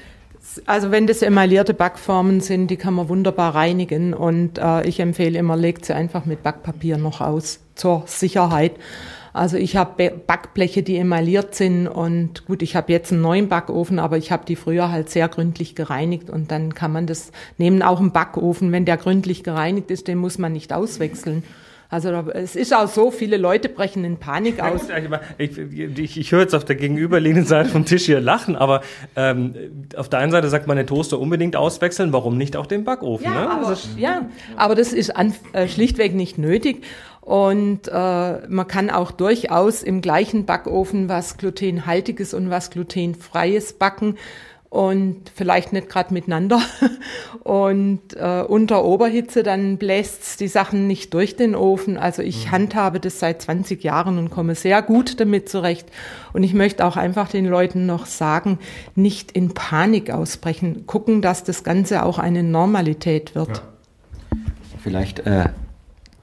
Also 0.66 0.90
wenn 0.90 1.06
das 1.06 1.22
emaillierte 1.22 1.74
Backformen 1.74 2.40
sind, 2.40 2.68
die 2.68 2.76
kann 2.76 2.94
man 2.94 3.08
wunderbar 3.08 3.54
reinigen 3.54 4.14
und 4.14 4.58
äh, 4.58 4.86
ich 4.86 5.00
empfehle 5.00 5.38
immer, 5.38 5.56
legt 5.56 5.84
sie 5.84 5.94
einfach 5.94 6.24
mit 6.24 6.42
Backpapier 6.42 6.98
noch 6.98 7.20
aus 7.20 7.60
zur 7.74 8.04
Sicherheit. 8.06 8.72
Also 9.32 9.56
ich 9.56 9.76
habe 9.76 10.10
Backbleche, 10.10 10.82
die 10.82 10.96
emailliert 10.96 11.54
sind 11.54 11.86
und 11.86 12.46
gut, 12.46 12.62
ich 12.62 12.74
habe 12.74 12.92
jetzt 12.92 13.12
einen 13.12 13.20
neuen 13.20 13.48
Backofen, 13.48 13.98
aber 13.98 14.16
ich 14.16 14.32
habe 14.32 14.44
die 14.44 14.56
früher 14.56 14.90
halt 14.90 15.10
sehr 15.10 15.28
gründlich 15.28 15.74
gereinigt 15.74 16.28
und 16.30 16.50
dann 16.50 16.74
kann 16.74 16.92
man 16.92 17.06
das 17.06 17.30
nehmen. 17.56 17.82
Auch 17.82 18.00
im 18.00 18.10
Backofen, 18.10 18.72
wenn 18.72 18.84
der 18.84 18.96
gründlich 18.96 19.44
gereinigt 19.44 19.90
ist, 19.90 20.08
den 20.08 20.18
muss 20.18 20.38
man 20.38 20.52
nicht 20.52 20.72
auswechseln. 20.72 21.44
Also 21.90 22.10
es 22.10 22.54
ist 22.54 22.74
auch 22.74 22.86
so, 22.86 23.10
viele 23.10 23.38
Leute 23.38 23.70
brechen 23.70 24.04
in 24.04 24.18
Panik 24.18 24.60
aus. 24.60 24.82
Ich, 25.38 25.56
ich, 25.58 26.18
ich 26.18 26.32
höre 26.32 26.40
jetzt 26.40 26.54
auf 26.54 26.66
der 26.66 26.76
gegenüberliegenden 26.76 27.46
Seite 27.46 27.70
vom 27.70 27.86
Tisch 27.86 28.04
hier 28.04 28.20
lachen, 28.20 28.56
aber 28.56 28.82
ähm, 29.16 29.54
auf 29.96 30.10
der 30.10 30.18
einen 30.18 30.30
Seite 30.30 30.48
sagt 30.50 30.66
man 30.66 30.76
den 30.76 30.86
Toaster 30.86 31.18
unbedingt 31.18 31.56
auswechseln, 31.56 32.12
warum 32.12 32.36
nicht 32.36 32.56
auch 32.56 32.66
den 32.66 32.84
Backofen? 32.84 33.24
Ja, 33.24 33.40
ne? 33.40 33.50
aber, 33.50 33.66
also, 33.68 33.88
ja 33.96 34.26
aber 34.56 34.74
das 34.74 34.92
ist 34.92 35.16
an, 35.16 35.34
äh, 35.54 35.66
schlichtweg 35.66 36.14
nicht 36.14 36.36
nötig. 36.36 36.84
Und 37.22 37.88
äh, 37.88 37.90
man 38.48 38.66
kann 38.68 38.90
auch 38.90 39.10
durchaus 39.10 39.82
im 39.82 40.00
gleichen 40.00 40.46
Backofen 40.46 41.08
was 41.08 41.36
glutenhaltiges 41.36 42.32
und 42.32 42.48
was 42.48 42.70
glutenfreies 42.70 43.74
backen 43.74 44.16
und 44.70 45.30
vielleicht 45.34 45.72
nicht 45.72 45.88
gerade 45.88 46.12
miteinander. 46.12 46.60
Und 47.42 48.14
äh, 48.14 48.42
unter 48.46 48.84
Oberhitze 48.84 49.42
dann 49.42 49.78
bläst 49.78 50.40
die 50.40 50.48
Sachen 50.48 50.86
nicht 50.86 51.14
durch 51.14 51.36
den 51.36 51.54
Ofen. 51.54 51.96
Also 51.96 52.20
ich 52.20 52.46
mhm. 52.46 52.50
handhabe 52.50 53.00
das 53.00 53.20
seit 53.20 53.40
20 53.40 53.82
Jahren 53.82 54.18
und 54.18 54.28
komme 54.28 54.54
sehr 54.54 54.82
gut 54.82 55.18
damit 55.20 55.48
zurecht. 55.48 55.88
Und 56.34 56.42
ich 56.42 56.52
möchte 56.52 56.84
auch 56.84 56.98
einfach 56.98 57.30
den 57.30 57.46
Leuten 57.46 57.86
noch 57.86 58.04
sagen, 58.04 58.58
nicht 58.94 59.32
in 59.32 59.54
Panik 59.54 60.10
ausbrechen, 60.10 60.84
gucken, 60.86 61.22
dass 61.22 61.44
das 61.44 61.64
Ganze 61.64 62.02
auch 62.02 62.18
eine 62.18 62.42
Normalität 62.42 63.34
wird. 63.34 63.48
Ja. 63.48 64.38
Vielleicht 64.82 65.20
äh, 65.20 65.48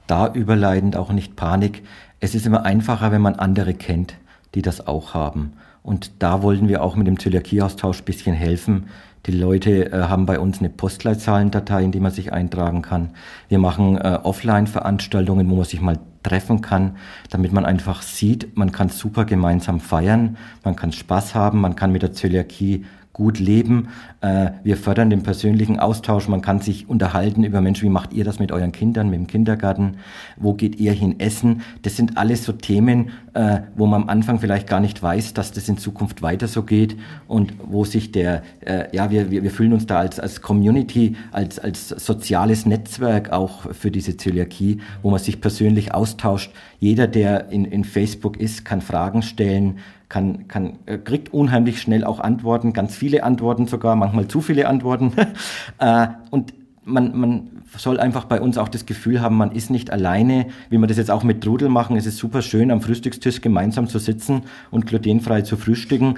da 0.06 0.32
überleidend 0.32 0.96
auch 0.96 1.10
nicht 1.10 1.34
Panik. 1.34 1.82
Es 2.20 2.36
ist 2.36 2.46
immer 2.46 2.64
einfacher, 2.64 3.10
wenn 3.10 3.22
man 3.22 3.34
andere 3.34 3.74
kennt, 3.74 4.14
die 4.54 4.62
das 4.62 4.86
auch 4.86 5.14
haben. 5.14 5.54
Und 5.86 6.20
da 6.20 6.42
wollten 6.42 6.66
wir 6.66 6.82
auch 6.82 6.96
mit 6.96 7.06
dem 7.06 7.16
Zöliakieaustausch 7.20 8.00
ein 8.00 8.04
bisschen 8.04 8.34
helfen. 8.34 8.88
Die 9.26 9.30
Leute 9.30 9.92
äh, 9.92 10.02
haben 10.02 10.26
bei 10.26 10.40
uns 10.40 10.58
eine 10.58 10.68
Postleitzahlendatei, 10.68 11.84
in 11.84 11.92
die 11.92 12.00
man 12.00 12.10
sich 12.10 12.32
eintragen 12.32 12.82
kann. 12.82 13.10
Wir 13.48 13.60
machen 13.60 13.96
äh, 13.96 14.18
Offline-Veranstaltungen, 14.20 15.48
wo 15.48 15.54
man 15.54 15.64
sich 15.64 15.80
mal 15.80 16.00
treffen 16.24 16.60
kann, 16.60 16.96
damit 17.30 17.52
man 17.52 17.64
einfach 17.64 18.02
sieht, 18.02 18.56
man 18.56 18.72
kann 18.72 18.88
super 18.88 19.24
gemeinsam 19.24 19.78
feiern, 19.78 20.36
man 20.64 20.74
kann 20.74 20.90
Spaß 20.90 21.36
haben, 21.36 21.60
man 21.60 21.76
kann 21.76 21.92
mit 21.92 22.02
der 22.02 22.12
Zöliakie 22.12 22.84
gut 23.16 23.38
leben. 23.38 23.88
Äh, 24.20 24.50
wir 24.62 24.76
fördern 24.76 25.08
den 25.08 25.22
persönlichen 25.22 25.80
Austausch. 25.80 26.28
Man 26.28 26.42
kann 26.42 26.60
sich 26.60 26.86
unterhalten 26.86 27.44
über 27.44 27.62
Menschen, 27.62 27.86
wie 27.86 27.92
macht 27.92 28.12
ihr 28.12 28.24
das 28.24 28.38
mit 28.38 28.52
euren 28.52 28.72
Kindern, 28.72 29.08
mit 29.08 29.18
dem 29.18 29.26
Kindergarten? 29.26 29.96
Wo 30.36 30.52
geht 30.52 30.78
ihr 30.78 30.92
hin 30.92 31.18
essen? 31.18 31.62
Das 31.80 31.96
sind 31.96 32.18
alles 32.18 32.44
so 32.44 32.52
Themen, 32.52 33.08
äh, 33.32 33.60
wo 33.74 33.86
man 33.86 34.02
am 34.02 34.08
Anfang 34.10 34.38
vielleicht 34.38 34.68
gar 34.68 34.80
nicht 34.80 35.02
weiß, 35.02 35.32
dass 35.32 35.50
das 35.50 35.66
in 35.66 35.78
Zukunft 35.78 36.20
weiter 36.20 36.46
so 36.46 36.62
geht 36.62 36.98
und 37.26 37.54
wo 37.64 37.86
sich 37.86 38.12
der, 38.12 38.42
äh, 38.60 38.94
ja, 38.94 39.10
wir, 39.10 39.30
wir, 39.30 39.42
wir 39.42 39.50
fühlen 39.50 39.72
uns 39.72 39.86
da 39.86 39.98
als, 39.98 40.20
als 40.20 40.42
Community, 40.42 41.16
als, 41.32 41.58
als 41.58 41.88
soziales 41.88 42.66
Netzwerk 42.66 43.32
auch 43.32 43.72
für 43.72 43.90
diese 43.90 44.18
Zöliakie, 44.18 44.80
wo 45.00 45.08
man 45.08 45.20
sich 45.20 45.40
persönlich 45.40 45.94
austauscht. 45.94 46.52
Jeder, 46.80 47.06
der 47.06 47.48
in, 47.48 47.64
in 47.64 47.84
Facebook 47.84 48.36
ist, 48.36 48.66
kann 48.66 48.82
Fragen 48.82 49.22
stellen, 49.22 49.78
kann, 50.08 50.48
kann, 50.48 50.78
äh, 50.86 50.98
kriegt 50.98 51.32
unheimlich 51.32 51.80
schnell 51.80 52.04
auch 52.04 52.20
Antworten, 52.20 52.72
ganz 52.72 52.94
viele 52.94 53.24
Antworten 53.24 53.66
sogar, 53.66 53.96
manchmal 53.96 54.28
zu 54.28 54.40
viele 54.40 54.68
Antworten. 54.68 55.12
äh, 55.78 56.08
und 56.30 56.54
man, 56.84 57.18
man 57.18 57.48
soll 57.76 57.98
einfach 57.98 58.24
bei 58.24 58.40
uns 58.40 58.58
auch 58.58 58.68
das 58.68 58.86
Gefühl 58.86 59.20
haben, 59.20 59.36
man 59.36 59.52
ist 59.52 59.70
nicht 59.70 59.90
alleine, 59.90 60.46
wie 60.70 60.78
wir 60.78 60.86
das 60.86 60.96
jetzt 60.96 61.10
auch 61.10 61.24
mit 61.24 61.42
Trudel 61.42 61.68
machen. 61.68 61.96
Es 61.96 62.06
ist 62.06 62.18
super 62.18 62.42
schön, 62.42 62.70
am 62.70 62.80
Frühstückstisch 62.80 63.40
gemeinsam 63.40 63.88
zu 63.88 63.98
sitzen 63.98 64.42
und 64.70 64.86
glutenfrei 64.86 65.42
zu 65.42 65.56
frühstücken. 65.56 66.14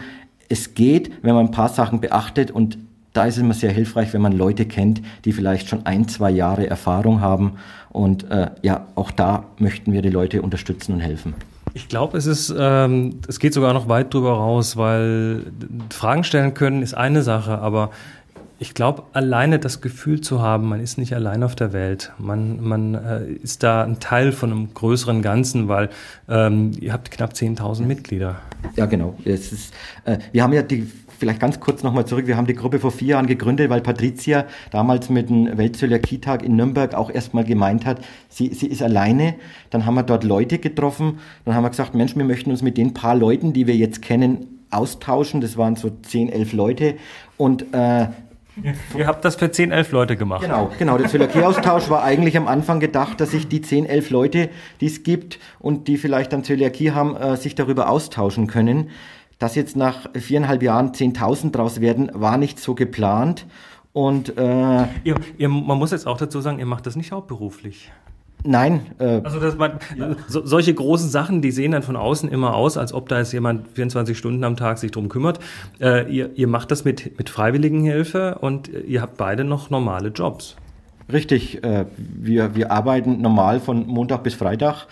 Es 0.48 0.74
geht, 0.74 1.10
wenn 1.22 1.34
man 1.34 1.46
ein 1.46 1.52
paar 1.52 1.70
Sachen 1.70 2.00
beachtet 2.00 2.50
und 2.50 2.78
da 3.14 3.24
ist 3.24 3.36
es 3.36 3.42
immer 3.42 3.54
sehr 3.54 3.72
hilfreich, 3.72 4.12
wenn 4.12 4.20
man 4.20 4.32
Leute 4.32 4.66
kennt, 4.66 5.00
die 5.24 5.32
vielleicht 5.32 5.68
schon 5.68 5.86
ein, 5.86 6.06
zwei 6.08 6.30
Jahre 6.30 6.68
Erfahrung 6.68 7.20
haben. 7.20 7.54
Und 7.88 8.30
äh, 8.30 8.50
ja, 8.62 8.86
auch 8.94 9.10
da 9.10 9.44
möchten 9.58 9.92
wir 9.92 10.02
die 10.02 10.10
Leute 10.10 10.42
unterstützen 10.42 10.92
und 10.92 11.00
helfen. 11.00 11.34
Ich 11.78 11.86
glaube, 11.86 12.18
es 12.18 12.26
ist, 12.26 12.52
ähm, 12.58 13.20
es 13.28 13.38
geht 13.38 13.54
sogar 13.54 13.72
noch 13.72 13.88
weit 13.88 14.12
drüber 14.12 14.32
raus, 14.32 14.76
weil 14.76 15.44
Fragen 15.90 16.24
stellen 16.24 16.52
können 16.52 16.82
ist 16.82 16.94
eine 16.94 17.22
Sache, 17.22 17.58
aber 17.58 17.90
Ich 18.60 18.74
glaube, 18.74 19.04
alleine 19.12 19.60
das 19.60 19.80
Gefühl 19.80 20.20
zu 20.20 20.42
haben, 20.42 20.68
man 20.68 20.80
ist 20.80 20.98
nicht 20.98 21.14
allein 21.14 21.44
auf 21.44 21.54
der 21.54 21.72
Welt. 21.72 22.12
Man, 22.18 22.60
man 22.60 22.94
äh, 22.94 23.26
ist 23.26 23.62
da 23.62 23.84
ein 23.84 24.00
Teil 24.00 24.32
von 24.32 24.50
einem 24.50 24.74
größeren 24.74 25.22
Ganzen, 25.22 25.68
weil 25.68 25.90
ähm, 26.28 26.72
ihr 26.80 26.92
habt 26.92 27.12
knapp 27.12 27.34
10.000 27.34 27.82
Mitglieder. 27.82 28.40
Ja, 28.74 28.86
genau. 28.86 29.14
Es 29.24 29.52
ist, 29.52 29.72
äh, 30.04 30.18
wir 30.32 30.42
haben 30.42 30.52
ja 30.52 30.62
die 30.62 30.90
vielleicht 31.18 31.40
ganz 31.40 31.60
kurz 31.60 31.82
nochmal 31.82 32.06
zurück. 32.06 32.26
Wir 32.26 32.36
haben 32.36 32.46
die 32.46 32.54
Gruppe 32.54 32.78
vor 32.78 32.90
vier 32.90 33.08
Jahren 33.08 33.26
gegründet, 33.26 33.70
weil 33.70 33.80
Patricia 33.80 34.46
damals 34.70 35.10
mit 35.10 35.28
dem 35.28 35.58
Weltzöliakietag 35.58 36.42
in 36.42 36.56
Nürnberg 36.56 36.94
auch 36.94 37.10
erstmal 37.10 37.44
gemeint 37.44 37.84
hat, 37.84 38.00
sie, 38.28 38.54
sie 38.54 38.66
ist 38.66 38.82
alleine. 38.82 39.34
Dann 39.70 39.84
haben 39.84 39.94
wir 39.94 40.02
dort 40.02 40.24
Leute 40.24 40.58
getroffen. 40.58 41.18
Dann 41.44 41.54
haben 41.54 41.64
wir 41.64 41.70
gesagt, 41.70 41.94
Mensch, 41.94 42.16
wir 42.16 42.24
möchten 42.24 42.50
uns 42.50 42.62
mit 42.62 42.76
den 42.78 42.94
paar 42.94 43.14
Leuten, 43.14 43.52
die 43.52 43.66
wir 43.66 43.76
jetzt 43.76 44.02
kennen, 44.02 44.64
austauschen. 44.70 45.40
Das 45.40 45.56
waren 45.56 45.76
so 45.76 45.90
zehn, 46.02 46.28
elf 46.28 46.52
Leute. 46.52 46.94
Und 47.36 47.74
äh, 47.74 48.06
Ihr 48.96 49.06
habt 49.06 49.24
das 49.24 49.36
für 49.36 49.50
10, 49.50 49.70
11 49.70 49.92
Leute 49.92 50.16
gemacht. 50.16 50.42
Genau, 50.42 50.70
genau. 50.78 50.98
Der 50.98 51.08
Zöliakie-Austausch 51.08 51.90
war 51.90 52.02
eigentlich 52.02 52.36
am 52.36 52.48
Anfang 52.48 52.80
gedacht, 52.80 53.20
dass 53.20 53.30
sich 53.30 53.48
die 53.48 53.60
10, 53.60 53.86
11 53.86 54.10
Leute, 54.10 54.48
die 54.80 54.86
es 54.86 55.02
gibt 55.02 55.38
und 55.58 55.88
die 55.88 55.96
vielleicht 55.96 56.32
dann 56.32 56.44
Zöliakie 56.44 56.90
haben, 56.90 57.16
äh, 57.16 57.36
sich 57.36 57.54
darüber 57.54 57.88
austauschen 57.88 58.46
können. 58.46 58.90
Dass 59.38 59.54
jetzt 59.54 59.76
nach 59.76 60.10
viereinhalb 60.14 60.62
Jahren 60.62 60.92
10.000 60.92 61.52
draus 61.52 61.80
werden, 61.80 62.10
war 62.12 62.38
nicht 62.38 62.58
so 62.58 62.74
geplant. 62.74 63.46
Und 63.92 64.36
äh, 64.36 64.82
ihr, 65.04 65.16
ihr, 65.38 65.48
man 65.48 65.78
muss 65.78 65.92
jetzt 65.92 66.06
auch 66.06 66.18
dazu 66.18 66.40
sagen, 66.40 66.58
ihr 66.58 66.66
macht 66.66 66.86
das 66.86 66.96
nicht 66.96 67.12
hauptberuflich. 67.12 67.90
Nein. 68.44 68.86
Äh, 68.98 69.20
also 69.24 69.40
das, 69.40 69.56
man, 69.56 69.78
ja. 69.96 70.14
so, 70.28 70.44
solche 70.46 70.72
großen 70.72 71.08
Sachen, 71.08 71.42
die 71.42 71.50
sehen 71.50 71.72
dann 71.72 71.82
von 71.82 71.96
außen 71.96 72.28
immer 72.28 72.54
aus, 72.54 72.76
als 72.76 72.92
ob 72.92 73.08
da 73.08 73.18
jetzt 73.18 73.32
jemand 73.32 73.68
24 73.74 74.16
Stunden 74.16 74.44
am 74.44 74.56
Tag 74.56 74.78
sich 74.78 74.90
drum 74.90 75.08
kümmert. 75.08 75.40
Äh, 75.80 76.10
ihr, 76.12 76.30
ihr 76.36 76.46
macht 76.46 76.70
das 76.70 76.84
mit, 76.84 77.18
mit 77.18 77.30
Freiwilligenhilfe 77.30 78.38
und 78.40 78.68
ihr 78.68 79.02
habt 79.02 79.16
beide 79.16 79.44
noch 79.44 79.70
normale 79.70 80.08
Jobs. 80.08 80.56
Richtig, 81.12 81.64
äh, 81.64 81.86
wir, 81.96 82.54
wir 82.54 82.70
arbeiten 82.70 83.20
normal 83.22 83.60
von 83.60 83.86
Montag 83.86 84.22
bis 84.22 84.34
Freitag 84.34 84.86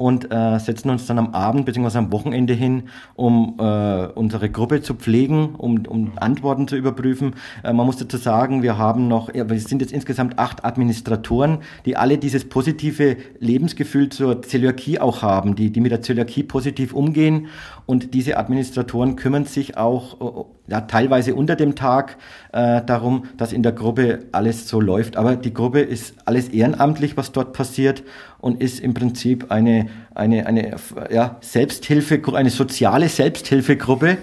und 0.00 0.32
äh, 0.32 0.58
setzen 0.58 0.88
uns 0.88 1.04
dann 1.04 1.18
am 1.18 1.34
Abend 1.34 1.66
bzw. 1.66 1.98
am 1.98 2.10
Wochenende 2.10 2.54
hin, 2.54 2.84
um 3.16 3.56
äh, 3.58 4.06
unsere 4.06 4.48
Gruppe 4.48 4.80
zu 4.80 4.94
pflegen, 4.94 5.54
um, 5.56 5.84
um 5.86 6.12
Antworten 6.16 6.66
zu 6.66 6.74
überprüfen. 6.74 7.34
Äh, 7.62 7.74
man 7.74 7.84
muss 7.84 7.98
dazu 7.98 8.16
sagen, 8.16 8.62
wir 8.62 8.78
haben 8.78 9.08
noch, 9.08 9.34
ja, 9.34 9.50
wir 9.50 9.60
sind 9.60 9.82
jetzt 9.82 9.92
insgesamt 9.92 10.38
acht 10.38 10.64
Administratoren, 10.64 11.58
die 11.84 11.98
alle 11.98 12.16
dieses 12.16 12.48
positive 12.48 13.18
Lebensgefühl 13.40 14.08
zur 14.08 14.40
Zöliakie 14.40 14.98
auch 14.98 15.20
haben, 15.20 15.54
die, 15.54 15.70
die 15.70 15.80
mit 15.80 15.92
der 15.92 16.00
Zöliakie 16.00 16.44
positiv 16.44 16.94
umgehen. 16.94 17.48
Und 17.84 18.14
diese 18.14 18.38
Administratoren 18.38 19.16
kümmern 19.16 19.44
sich 19.44 19.76
auch 19.76 20.20
äh, 20.20 20.44
ja, 20.70 20.82
teilweise 20.82 21.34
unter 21.34 21.56
dem 21.56 21.74
Tag 21.74 22.16
äh, 22.52 22.80
darum, 22.82 23.24
dass 23.36 23.52
in 23.52 23.64
der 23.64 23.72
Gruppe 23.72 24.20
alles 24.30 24.68
so 24.68 24.80
läuft. 24.80 25.16
Aber 25.16 25.34
die 25.34 25.52
Gruppe 25.52 25.80
ist 25.80 26.14
alles 26.26 26.48
ehrenamtlich, 26.48 27.16
was 27.16 27.32
dort 27.32 27.52
passiert 27.52 28.04
und 28.38 28.60
ist 28.60 28.78
im 28.78 28.94
Prinzip 28.94 29.50
eine, 29.50 29.88
eine, 30.14 30.46
eine 30.46 30.76
ja, 31.10 31.38
Selbsthilfe, 31.40 32.22
eine 32.34 32.50
soziale 32.50 33.08
Selbsthilfegruppe, 33.08 34.18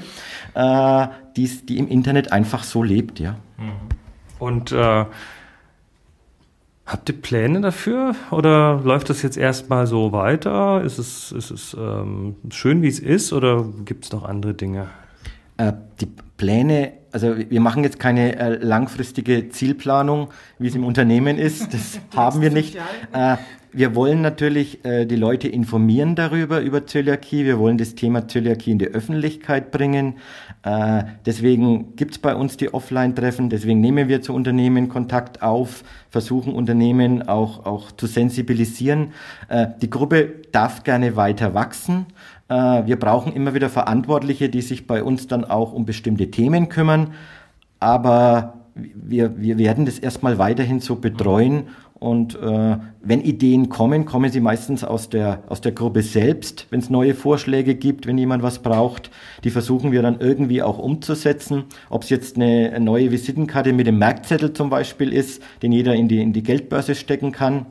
äh, 0.54 1.08
die, 1.36 1.48
die 1.66 1.78
im 1.78 1.90
Internet 1.90 2.32
einfach 2.32 2.64
so 2.64 2.82
lebt. 2.82 3.20
Ja. 3.20 3.36
Mhm. 3.58 3.72
Und 4.40 4.72
äh, 4.72 5.06
habt 6.86 7.10
ihr 7.10 7.22
Pläne 7.22 7.60
dafür 7.60 8.16
oder 8.32 8.80
läuft 8.86 9.10
das 9.10 9.22
jetzt 9.22 9.36
erstmal 9.36 9.86
so 9.86 10.14
weiter? 10.14 10.82
Ist 10.82 10.98
es, 10.98 11.34
ist 11.34 11.52
es 11.52 11.76
ähm, 11.78 12.38
schön, 12.52 12.82
wie 12.82 12.88
es 12.88 13.00
ist 13.00 13.34
oder 13.34 13.66
gibt 13.84 14.06
es 14.06 14.14
noch 14.14 14.24
andere 14.24 14.54
Dinge? 14.54 14.88
Äh, 15.58 15.74
die 16.00 16.08
Pläne, 16.38 16.94
also 17.12 17.36
wir 17.38 17.60
machen 17.60 17.84
jetzt 17.84 18.00
keine 18.00 18.38
äh, 18.38 18.64
langfristige 18.64 19.50
Zielplanung, 19.50 20.30
wie 20.60 20.68
es 20.68 20.76
im 20.76 20.86
Unternehmen 20.86 21.38
ist. 21.38 21.68
Das 21.78 22.00
haben 22.16 22.42
wir 22.42 22.52
nicht. 22.52 22.78
Äh, 23.12 23.38
wir 23.74 23.94
wollen 23.96 24.22
natürlich 24.22 24.84
äh, 24.86 25.06
die 25.06 25.16
Leute 25.16 25.48
informieren 25.48 26.16
darüber, 26.16 26.62
über 26.62 26.88
Zöliakie. 26.88 27.46
Wir 27.46 27.60
wollen 27.60 27.78
das 27.78 27.96
Thema 27.96 28.28
Zöliakie 28.28 28.72
in 28.72 28.80
die 28.80 28.88
Öffentlichkeit 28.88 29.72
bringen. 29.72 30.16
Äh, 30.64 31.04
deswegen 31.26 31.96
gibt's 31.96 32.18
bei 32.18 32.34
uns 32.34 32.58
die 32.58 32.74
Offline-Treffen. 32.74 33.50
Deswegen 33.50 33.80
nehmen 33.80 34.08
wir 34.08 34.22
zu 34.22 34.34
Unternehmen 34.34 34.90
Kontakt 34.90 35.44
auf, 35.44 35.84
versuchen 36.10 36.54
Unternehmen 36.54 37.28
auch, 37.28 37.66
auch 37.66 37.92
zu 37.92 38.08
sensibilisieren. 38.08 39.14
Äh, 39.50 39.68
die 39.82 39.90
Gruppe 39.90 40.36
darf 40.52 40.84
gerne 40.84 41.16
weiter 41.16 41.54
wachsen. 41.54 42.08
Äh, 42.50 42.86
wir 42.86 42.98
brauchen 42.98 43.34
immer 43.34 43.54
wieder 43.54 43.70
Verantwortliche, 43.70 44.50
die 44.50 44.62
sich 44.62 44.88
bei 44.88 45.04
uns 45.04 45.28
dann 45.28 45.46
auch 45.46 45.74
um 45.74 45.86
bestimmte 45.86 46.32
Themen 46.32 46.70
kümmern. 46.70 47.14
Aber 47.80 48.54
wir, 48.76 49.40
wir 49.40 49.58
werden 49.58 49.86
das 49.86 50.00
erstmal 50.00 50.38
weiterhin 50.38 50.80
so 50.80 50.96
betreuen 50.96 51.68
und 52.00 52.36
äh, 52.36 52.78
wenn 53.02 53.22
Ideen 53.22 53.70
kommen, 53.70 54.06
kommen 54.06 54.32
sie 54.32 54.40
meistens 54.40 54.84
aus 54.84 55.10
der, 55.10 55.42
aus 55.48 55.62
der 55.62 55.72
Gruppe 55.72 56.04
selbst. 56.04 56.68
Wenn 56.70 56.80
es 56.80 56.92
neue 56.92 57.16
Vorschläge 57.16 57.74
gibt, 57.74 58.06
wenn 58.06 58.20
jemand 58.20 58.44
was 58.44 58.60
braucht, 58.60 59.10
die 59.44 59.50
versuchen 59.50 59.92
wir 59.92 60.04
dann 60.04 60.20
irgendwie 60.20 60.62
auch 60.62 60.78
umzusetzen. 60.78 61.64
Ob 61.90 62.04
es 62.04 62.10
jetzt 62.10 62.36
eine, 62.36 62.80
neue 62.80 63.12
Visitenkarte 63.12 63.74
mit 63.74 63.88
dem 63.88 63.98
Merkzettel 63.98 64.54
zum 64.54 64.70
Beispiel 64.70 65.12
ist, 65.12 65.42
den 65.64 65.72
jeder 65.72 65.96
in 65.96 66.08
die, 66.08 66.22
in 66.22 66.34
die 66.34 66.44
Geldbörse 66.44 66.94
stecken 66.94 67.32
kann. 67.32 67.66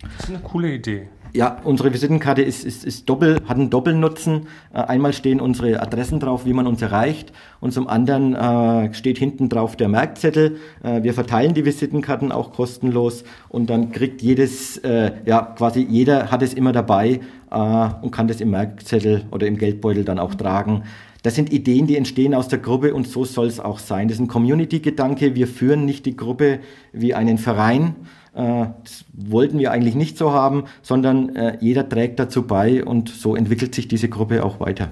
Das 0.00 0.24
ist 0.24 0.30
eine 0.30 0.40
coole 0.40 0.74
Idee. 0.74 1.08
Ja, 1.34 1.56
unsere 1.64 1.94
Visitenkarte 1.94 2.42
ist, 2.42 2.62
ist, 2.62 2.84
ist 2.84 3.08
doppel, 3.08 3.40
hat 3.46 3.56
einen 3.56 3.70
Doppelnutzen. 3.70 4.48
Äh, 4.74 4.80
einmal 4.82 5.14
stehen 5.14 5.40
unsere 5.40 5.80
Adressen 5.80 6.20
drauf, 6.20 6.44
wie 6.44 6.52
man 6.52 6.66
uns 6.66 6.82
erreicht, 6.82 7.32
und 7.58 7.72
zum 7.72 7.88
anderen 7.88 8.34
äh, 8.34 8.92
steht 8.92 9.16
hinten 9.16 9.48
drauf 9.48 9.74
der 9.74 9.88
Merkzettel. 9.88 10.58
Äh, 10.82 11.02
wir 11.02 11.14
verteilen 11.14 11.54
die 11.54 11.64
Visitenkarten 11.64 12.32
auch 12.32 12.52
kostenlos 12.52 13.24
und 13.48 13.70
dann 13.70 13.92
kriegt 13.92 14.20
jedes, 14.20 14.76
äh, 14.78 15.12
ja, 15.24 15.40
quasi 15.56 15.86
jeder 15.88 16.30
hat 16.30 16.42
es 16.42 16.52
immer 16.52 16.72
dabei 16.72 17.20
äh, 17.50 17.88
und 18.02 18.10
kann 18.10 18.28
das 18.28 18.42
im 18.42 18.50
Merkzettel 18.50 19.24
oder 19.30 19.46
im 19.46 19.56
Geldbeutel 19.56 20.04
dann 20.04 20.18
auch 20.18 20.34
tragen. 20.34 20.82
Das 21.22 21.34
sind 21.34 21.50
Ideen, 21.50 21.86
die 21.86 21.96
entstehen 21.96 22.34
aus 22.34 22.48
der 22.48 22.58
Gruppe 22.58 22.92
und 22.92 23.06
so 23.06 23.24
soll 23.24 23.46
es 23.46 23.58
auch 23.58 23.78
sein. 23.78 24.08
Das 24.08 24.16
ist 24.16 24.20
ein 24.20 24.28
Community-Gedanke. 24.28 25.34
Wir 25.34 25.46
führen 25.46 25.86
nicht 25.86 26.04
die 26.04 26.16
Gruppe 26.16 26.58
wie 26.92 27.14
einen 27.14 27.38
Verein, 27.38 27.94
das 28.34 29.04
wollten 29.12 29.58
wir 29.58 29.70
eigentlich 29.72 29.94
nicht 29.94 30.16
so 30.16 30.32
haben, 30.32 30.64
sondern 30.82 31.36
äh, 31.36 31.58
jeder 31.60 31.88
trägt 31.88 32.18
dazu 32.18 32.46
bei 32.46 32.84
und 32.84 33.08
so 33.08 33.36
entwickelt 33.36 33.74
sich 33.74 33.88
diese 33.88 34.08
Gruppe 34.08 34.44
auch 34.44 34.58
weiter. 34.60 34.88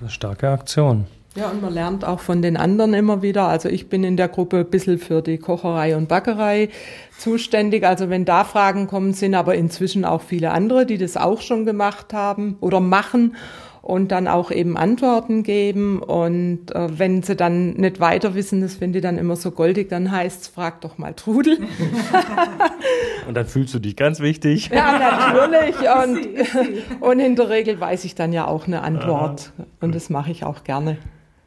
Eine 0.00 0.10
starke 0.10 0.48
Aktion. 0.48 1.04
Ja, 1.36 1.48
und 1.50 1.62
man 1.62 1.72
lernt 1.72 2.04
auch 2.04 2.18
von 2.18 2.42
den 2.42 2.56
anderen 2.56 2.92
immer 2.92 3.22
wieder. 3.22 3.46
Also 3.46 3.68
ich 3.68 3.88
bin 3.88 4.02
in 4.02 4.16
der 4.16 4.26
Gruppe 4.26 4.58
ein 4.58 4.70
bisschen 4.70 4.98
für 4.98 5.22
die 5.22 5.38
Kocherei 5.38 5.96
und 5.96 6.08
Backerei 6.08 6.70
zuständig. 7.18 7.86
Also 7.86 8.10
wenn 8.10 8.24
da 8.24 8.42
Fragen 8.42 8.88
kommen, 8.88 9.12
sind 9.12 9.34
aber 9.36 9.54
inzwischen 9.54 10.04
auch 10.04 10.22
viele 10.22 10.50
andere, 10.50 10.86
die 10.86 10.98
das 10.98 11.16
auch 11.16 11.40
schon 11.40 11.64
gemacht 11.64 12.12
haben 12.12 12.56
oder 12.60 12.80
machen 12.80 13.36
und 13.82 14.12
dann 14.12 14.28
auch 14.28 14.50
eben 14.50 14.76
Antworten 14.76 15.42
geben. 15.42 16.02
Und 16.02 16.74
äh, 16.74 16.98
wenn 16.98 17.22
sie 17.22 17.36
dann 17.36 17.72
nicht 17.74 18.00
weiter 18.00 18.34
wissen, 18.34 18.60
das 18.60 18.74
finde 18.74 18.98
ich 18.98 19.02
dann 19.02 19.18
immer 19.18 19.36
so 19.36 19.50
goldig, 19.50 19.88
dann 19.88 20.10
heißt 20.10 20.42
es, 20.42 20.48
frag 20.48 20.80
doch 20.80 20.98
mal 20.98 21.14
Trudel. 21.14 21.58
und 23.28 23.34
dann 23.34 23.46
fühlst 23.46 23.74
du 23.74 23.78
dich 23.78 23.96
ganz 23.96 24.20
wichtig. 24.20 24.70
Ja, 24.72 24.98
natürlich. 24.98 25.76
Und, 26.00 27.00
und 27.00 27.20
in 27.20 27.36
der 27.36 27.48
Regel 27.48 27.80
weiß 27.80 28.04
ich 28.04 28.14
dann 28.14 28.32
ja 28.32 28.46
auch 28.46 28.66
eine 28.66 28.82
Antwort. 28.82 29.52
Und 29.80 29.94
das 29.94 30.10
mache 30.10 30.30
ich 30.30 30.44
auch 30.44 30.64
gerne. 30.64 30.98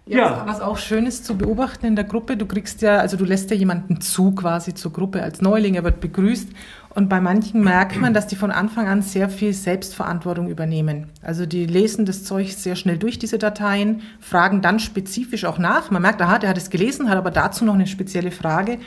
Ja, 0.05 0.17
ja. 0.17 0.43
Was 0.45 0.59
auch 0.59 0.77
schön 0.77 1.05
ist 1.05 1.25
zu 1.25 1.37
beobachten 1.37 1.85
in 1.85 1.95
der 1.95 2.03
Gruppe, 2.03 2.35
du 2.35 2.45
kriegst 2.45 2.81
ja, 2.81 2.97
also 2.97 3.15
du 3.15 3.23
lässt 3.23 3.49
ja 3.51 3.55
jemanden 3.55 4.01
zu 4.01 4.31
quasi 4.35 4.73
zur 4.73 4.91
Gruppe 4.91 5.23
als 5.23 5.41
Neuling, 5.41 5.75
er 5.75 5.85
wird 5.85 6.01
begrüßt 6.01 6.49
und 6.95 7.09
bei 7.09 7.19
manchen 7.19 7.63
merkt 7.63 7.99
man, 7.99 8.13
dass 8.13 8.27
die 8.27 8.35
von 8.35 8.51
Anfang 8.51 8.87
an 8.87 9.01
sehr 9.01 9.29
viel 9.29 9.53
Selbstverantwortung 9.53 10.47
übernehmen. 10.47 11.09
Also 11.23 11.47
die 11.47 11.65
lesen 11.65 12.05
das 12.05 12.23
Zeug 12.23 12.51
sehr 12.51 12.75
schnell 12.75 12.97
durch, 12.97 13.17
diese 13.17 13.39
Dateien, 13.39 14.01
fragen 14.19 14.61
dann 14.61 14.79
spezifisch 14.79 15.45
auch 15.45 15.57
nach. 15.57 15.89
Man 15.89 16.03
merkt, 16.03 16.21
aha, 16.21 16.37
der 16.37 16.49
hat 16.49 16.57
es 16.57 16.69
gelesen, 16.69 17.09
hat 17.09 17.17
aber 17.17 17.31
dazu 17.31 17.65
noch 17.65 17.73
eine 17.73 17.87
spezielle 17.87 18.29
Frage. 18.29 18.77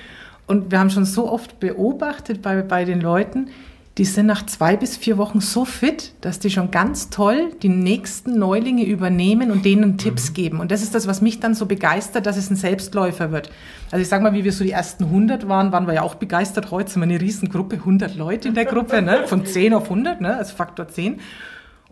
Und 0.46 0.70
wir 0.70 0.78
haben 0.78 0.90
schon 0.90 1.04
so 1.04 1.30
oft 1.30 1.58
beobachtet 1.58 2.42
bei, 2.42 2.62
bei 2.62 2.84
den 2.84 3.00
Leuten, 3.00 3.48
die 3.98 4.04
sind 4.04 4.26
nach 4.26 4.44
zwei 4.44 4.76
bis 4.76 4.96
vier 4.96 5.16
Wochen 5.16 5.40
so 5.40 5.64
fit, 5.64 6.12
dass 6.20 6.38
die 6.38 6.50
schon 6.50 6.70
ganz 6.70 7.08
toll 7.08 7.52
die 7.62 7.70
nächsten 7.70 8.38
Neulinge 8.38 8.84
übernehmen 8.84 9.50
und 9.50 9.64
denen 9.64 9.92
mhm. 9.92 9.98
Tipps 9.98 10.34
geben. 10.34 10.60
Und 10.60 10.70
das 10.70 10.82
ist 10.82 10.94
das, 10.94 11.06
was 11.06 11.22
mich 11.22 11.40
dann 11.40 11.54
so 11.54 11.64
begeistert, 11.64 12.26
dass 12.26 12.36
es 12.36 12.50
ein 12.50 12.56
Selbstläufer 12.56 13.32
wird. 13.32 13.50
Also 13.90 14.02
ich 14.02 14.08
sage 14.08 14.22
mal, 14.22 14.34
wie 14.34 14.44
wir 14.44 14.52
so 14.52 14.64
die 14.64 14.72
ersten 14.72 15.04
100 15.04 15.48
waren, 15.48 15.72
waren 15.72 15.86
wir 15.86 15.94
ja 15.94 16.02
auch 16.02 16.16
begeistert. 16.16 16.70
Heute 16.70 16.90
sind 16.90 17.00
wir 17.00 17.08
eine 17.08 17.20
Riesengruppe, 17.20 17.76
100 17.76 18.16
Leute 18.16 18.48
in 18.48 18.54
der 18.54 18.66
Gruppe, 18.66 19.00
ne? 19.00 19.26
von 19.26 19.46
10 19.46 19.72
auf 19.72 19.84
100, 19.84 20.20
ne? 20.20 20.36
also 20.36 20.54
Faktor 20.54 20.88
10. 20.88 21.18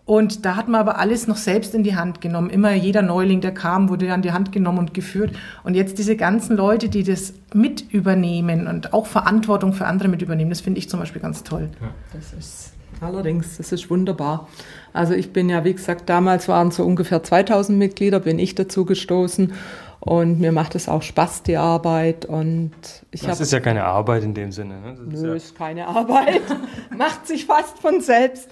Und 0.05 0.45
da 0.45 0.55
hat 0.55 0.67
man 0.67 0.79
aber 0.79 0.99
alles 0.99 1.25
noch 1.25 1.37
selbst 1.37 1.73
in 1.73 1.81
die 1.81 1.95
Hand 1.95 2.21
genommen. 2.21 2.51
Immer 2.51 2.73
jeder 2.73 3.01
Neuling, 3.01 3.41
der 3.41 3.53
kam, 3.53 3.89
wurde 3.89 4.13
an 4.13 4.21
die 4.21 4.31
Hand 4.31 4.51
genommen 4.51 4.77
und 4.77 4.93
geführt. 4.93 5.35
Und 5.63 5.73
jetzt 5.73 5.97
diese 5.97 6.15
ganzen 6.15 6.55
Leute, 6.55 6.89
die 6.89 7.03
das 7.03 7.33
mit 7.53 7.91
übernehmen 7.91 8.67
und 8.67 8.93
auch 8.93 9.07
Verantwortung 9.07 9.73
für 9.73 9.85
andere 9.85 10.07
mit 10.07 10.21
übernehmen, 10.21 10.51
das 10.51 10.61
finde 10.61 10.77
ich 10.77 10.89
zum 10.89 10.99
Beispiel 10.99 11.21
ganz 11.21 11.43
toll. 11.43 11.69
Ja. 11.81 11.89
Das 12.13 12.33
ist 12.33 12.73
allerdings, 13.01 13.57
das 13.57 13.71
ist 13.71 13.89
wunderbar. 13.89 14.47
Also 14.93 15.13
ich 15.15 15.33
bin 15.33 15.49
ja, 15.49 15.63
wie 15.63 15.73
gesagt, 15.73 16.07
damals 16.07 16.47
waren 16.47 16.69
so 16.69 16.83
ungefähr 16.83 17.23
2000 17.23 17.77
Mitglieder, 17.77 18.19
bin 18.19 18.37
ich 18.37 18.53
dazu 18.53 18.85
gestoßen. 18.85 19.53
Und 20.01 20.39
mir 20.39 20.51
macht 20.51 20.75
es 20.75 20.87
auch 20.87 21.01
Spaß, 21.01 21.41
die 21.41 21.57
Arbeit. 21.57 22.25
Und 22.25 22.73
ich 23.09 23.21
das 23.21 23.41
ist 23.41 23.51
ja 23.51 23.59
keine 23.59 23.85
Arbeit 23.85 24.21
in 24.21 24.35
dem 24.35 24.51
Sinne. 24.51 24.79
Ne? 24.79 24.95
Das 24.99 25.07
nö, 25.07 25.15
ist, 25.15 25.23
ja 25.23 25.33
ist 25.33 25.57
keine 25.57 25.87
Arbeit. 25.87 26.43
macht 26.95 27.25
sich 27.25 27.45
fast 27.45 27.79
von 27.79 28.01
selbst. 28.01 28.47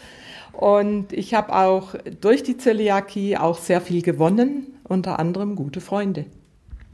Und 0.54 1.12
ich 1.12 1.34
habe 1.34 1.54
auch 1.54 1.96
durch 2.22 2.44
die 2.44 2.58
Zöliakie 2.58 3.38
auch 3.38 3.58
sehr 3.58 3.82
viel 3.82 4.02
gewonnen, 4.02 4.68
unter 4.84 5.20
anderem 5.20 5.56
gute 5.56 5.82
Freunde. 5.82 6.26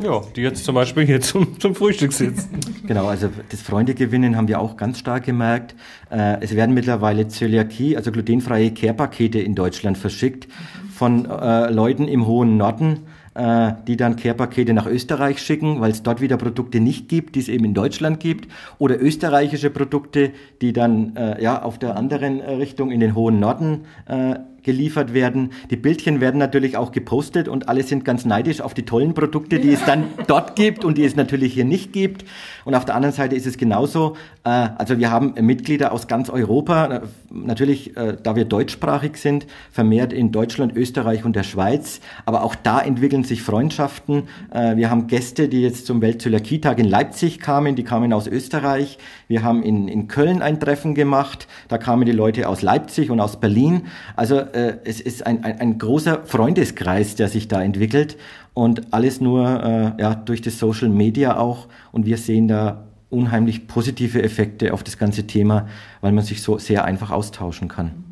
Ja, 0.02 0.22
die 0.34 0.42
jetzt 0.42 0.64
zum 0.64 0.76
Beispiel 0.76 1.06
hier 1.06 1.20
zum, 1.20 1.60
zum 1.60 1.76
Frühstück 1.76 2.14
sitzen. 2.14 2.60
Genau, 2.88 3.06
also 3.06 3.30
das 3.52 3.62
Freundegewinnen 3.62 4.36
haben 4.36 4.48
wir 4.48 4.60
auch 4.60 4.76
ganz 4.76 4.98
stark 4.98 5.24
gemerkt. 5.24 5.76
Äh, 6.10 6.42
es 6.42 6.56
werden 6.56 6.74
mittlerweile 6.74 7.28
Zöliakie, 7.28 7.96
also 7.96 8.12
glutenfreie 8.12 8.72
Care-Pakete 8.72 9.40
in 9.40 9.54
Deutschland 9.54 9.96
verschickt 9.96 10.48
von 10.96 11.26
äh, 11.26 11.70
Leuten 11.70 12.08
im 12.08 12.26
hohen 12.26 12.58
Norden 12.58 13.02
äh, 13.40 13.74
die 13.88 13.96
dann 13.96 14.18
Care-Pakete 14.18 14.74
nach 14.74 14.86
Österreich 14.86 15.42
schicken, 15.42 15.80
weil 15.80 15.92
es 15.92 16.04
dort 16.04 16.20
wieder 16.20 16.36
Produkte 16.36 16.82
nicht 16.82 17.08
gibt, 17.08 17.36
die 17.36 17.40
es 17.40 17.48
eben 17.48 17.64
in 17.64 17.74
Deutschland 17.74 18.20
gibt, 18.20 18.52
oder 18.80 19.02
österreichische 19.02 19.70
Produkte, 19.70 20.32
die 20.62 20.74
dann 20.74 21.16
äh, 21.16 21.42
ja 21.42 21.62
auf 21.62 21.80
der 21.80 21.96
anderen 21.96 22.42
äh, 22.42 22.52
Richtung 22.56 22.92
in 22.92 23.00
den 23.00 23.16
hohen 23.16 23.40
Norden 23.40 23.86
äh, 24.08 24.36
geliefert 24.64 25.14
werden. 25.14 25.52
Die 25.70 25.78
Bildchen 25.78 26.20
werden 26.20 26.38
natürlich 26.38 26.76
auch 26.76 26.92
gepostet 26.92 27.48
und 27.48 27.70
alle 27.70 27.84
sind 27.84 28.04
ganz 28.04 28.26
neidisch 28.26 28.60
auf 28.60 28.74
die 28.74 28.84
tollen 28.84 29.14
Produkte, 29.14 29.60
die 29.60 29.72
es 29.72 29.86
dann 29.86 30.06
dort 30.28 30.56
gibt 30.56 30.84
und 30.84 30.98
die 30.98 31.06
es 31.06 31.16
natürlich 31.16 31.54
hier 31.54 31.66
nicht 31.66 31.94
gibt. 31.94 32.26
Und 32.66 32.76
auf 32.76 32.86
der 32.86 32.96
anderen 32.96 33.16
Seite 33.16 33.36
ist 33.36 33.48
es 33.48 33.58
genauso. 33.58 34.18
Äh, 34.44 34.70
also 34.78 34.98
wir 34.98 35.12
haben 35.12 35.34
Mitglieder 35.40 35.92
aus 35.92 36.08
ganz 36.08 36.30
Europa, 36.30 36.86
äh, 36.86 37.02
natürlich, 37.30 37.96
äh, 37.98 38.18
da 38.22 38.36
wir 38.36 38.46
deutschsprachig 38.46 39.18
sind, 39.18 39.48
vermehrt 39.72 40.14
in 40.14 40.32
Deutschland, 40.32 40.76
Österreich 40.76 41.26
und 41.26 41.36
der 41.36 41.44
Schweiz. 41.44 42.00
Aber 42.26 42.44
auch 42.44 42.56
da 42.56 42.80
entwickeln 42.82 43.24
sich 43.24 43.42
Freundschaften. 43.42 44.24
Wir 44.52 44.90
haben 44.90 45.08
Gäste, 45.08 45.48
die 45.48 45.62
jetzt 45.62 45.86
zum 45.86 46.02
Weltzöliakietag 46.02 46.78
in 46.78 46.86
Leipzig 46.86 47.40
kamen, 47.40 47.76
die 47.76 47.84
kamen 47.84 48.14
aus 48.14 48.28
Österreich. 48.28 48.98
Wir 49.28 49.44
haben 49.44 49.64
in, 49.64 49.88
in 49.88 50.08
Köln 50.08 50.42
ein 50.42 50.60
Treffen 50.60 50.96
gemacht, 50.96 51.48
da 51.68 51.78
kamen 51.78 52.06
die 52.06 52.12
Leute 52.12 52.48
aus 52.48 52.62
Leipzig 52.62 53.12
und 53.12 53.20
aus 53.20 53.40
Berlin. 53.40 53.88
Also 54.16 54.40
es 54.40 55.02
ist 55.02 55.26
ein, 55.26 55.44
ein, 55.44 55.60
ein, 55.60 55.78
großer 55.78 56.24
Freundeskreis, 56.26 57.16
der 57.16 57.28
sich 57.28 57.48
da 57.48 57.62
entwickelt 57.62 58.18
und 58.54 58.94
alles 58.94 59.22
nur 59.22 59.96
ja, 59.98 60.16
durch 60.16 60.42
das 60.42 60.60
Social 60.60 60.90
Media 60.90 61.38
auch. 61.38 61.68
Und 61.92 62.06
wir 62.06 62.18
sehen 62.18 62.48
da 62.48 62.89
unheimlich 63.10 63.68
positive 63.68 64.22
Effekte 64.22 64.74
auf 64.74 64.84
das 64.84 64.98
ganze 64.98 65.26
Thema, 65.26 65.68
weil 66.02 66.12
man 66.12 66.24
sich 66.24 66.42
so 66.42 66.58
sehr 66.58 66.86
einfach 66.86 67.12
austauschen 67.12 67.68
kann. 67.68 68.04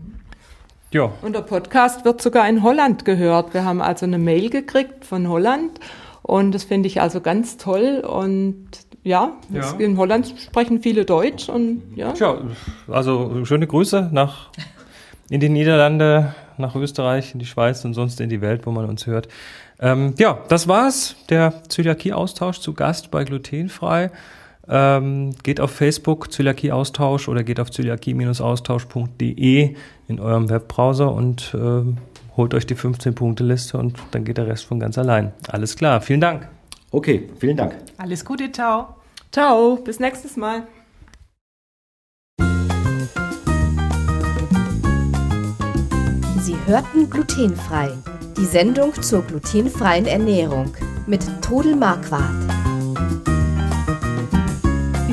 Ja. 0.91 1.11
Und 1.21 1.35
der 1.35 1.41
Podcast 1.41 2.05
wird 2.05 2.21
sogar 2.21 2.47
in 2.47 2.63
Holland 2.63 3.05
gehört. 3.05 3.53
Wir 3.53 3.65
haben 3.65 3.81
also 3.81 4.05
eine 4.05 4.17
Mail 4.17 4.49
gekriegt 4.49 5.05
von 5.05 5.27
Holland 5.27 5.79
und 6.23 6.53
das 6.53 6.63
finde 6.63 6.87
ich 6.87 7.01
also 7.01 7.21
ganz 7.21 7.57
toll 7.57 8.03
und 8.05 8.65
ja, 9.03 9.33
ja, 9.49 9.71
in 9.77 9.97
Holland 9.97 10.33
sprechen 10.37 10.81
viele 10.81 11.05
Deutsch 11.05 11.47
und 11.47 11.81
ja. 11.95 12.11
Tja, 12.11 12.41
also 12.89 13.45
schöne 13.45 13.65
Grüße 13.65 14.09
nach 14.11 14.49
in 15.29 15.39
die 15.39 15.49
Niederlande, 15.49 16.35
nach 16.57 16.75
Österreich, 16.75 17.33
in 17.33 17.39
die 17.39 17.45
Schweiz 17.45 17.85
und 17.85 17.93
sonst 17.93 18.19
in 18.19 18.29
die 18.29 18.41
Welt, 18.41 18.65
wo 18.65 18.71
man 18.71 18.85
uns 18.85 19.07
hört. 19.07 19.27
Ähm, 19.79 20.15
ja, 20.17 20.39
das 20.49 20.67
war's. 20.67 21.15
Der 21.29 21.63
Zöliakie-Austausch 21.67 22.59
zu 22.59 22.73
Gast 22.73 23.11
bei 23.11 23.23
Glutenfrei. 23.23 24.11
Ähm, 24.69 25.33
geht 25.43 25.61
auf 25.61 25.71
Facebook 25.71 26.31
Zöliakie-Austausch 26.31 27.29
oder 27.29 27.43
geht 27.43 27.59
auf 27.59 27.71
zöliakie-austausch.de 27.71 29.75
in 30.07 30.19
eurem 30.19 30.49
Webbrowser 30.49 31.11
und 31.11 31.53
äh, 31.53 31.83
holt 32.35 32.53
euch 32.53 32.65
die 32.65 32.75
15-Punkte-Liste 32.75 33.77
und 33.77 33.97
dann 34.11 34.25
geht 34.25 34.37
der 34.37 34.47
Rest 34.47 34.65
von 34.65 34.79
ganz 34.79 34.97
allein. 34.97 35.31
Alles 35.49 35.75
klar, 35.75 36.01
vielen 36.01 36.21
Dank. 36.21 36.47
Okay, 36.91 37.29
vielen 37.39 37.57
Dank. 37.57 37.75
Alles 37.97 38.23
Gute, 38.23 38.51
ciao. 38.51 38.95
Ciao, 39.31 39.77
bis 39.77 39.99
nächstes 39.99 40.37
Mal. 40.37 40.67
Sie 46.39 46.55
hörten 46.65 47.09
glutenfrei. 47.09 47.91
Die 48.37 48.45
Sendung 48.45 48.93
zur 49.01 49.23
glutenfreien 49.23 50.05
Ernährung 50.05 50.71
mit 51.07 51.25
Todel 51.41 51.75
Marquardt. 51.75 52.47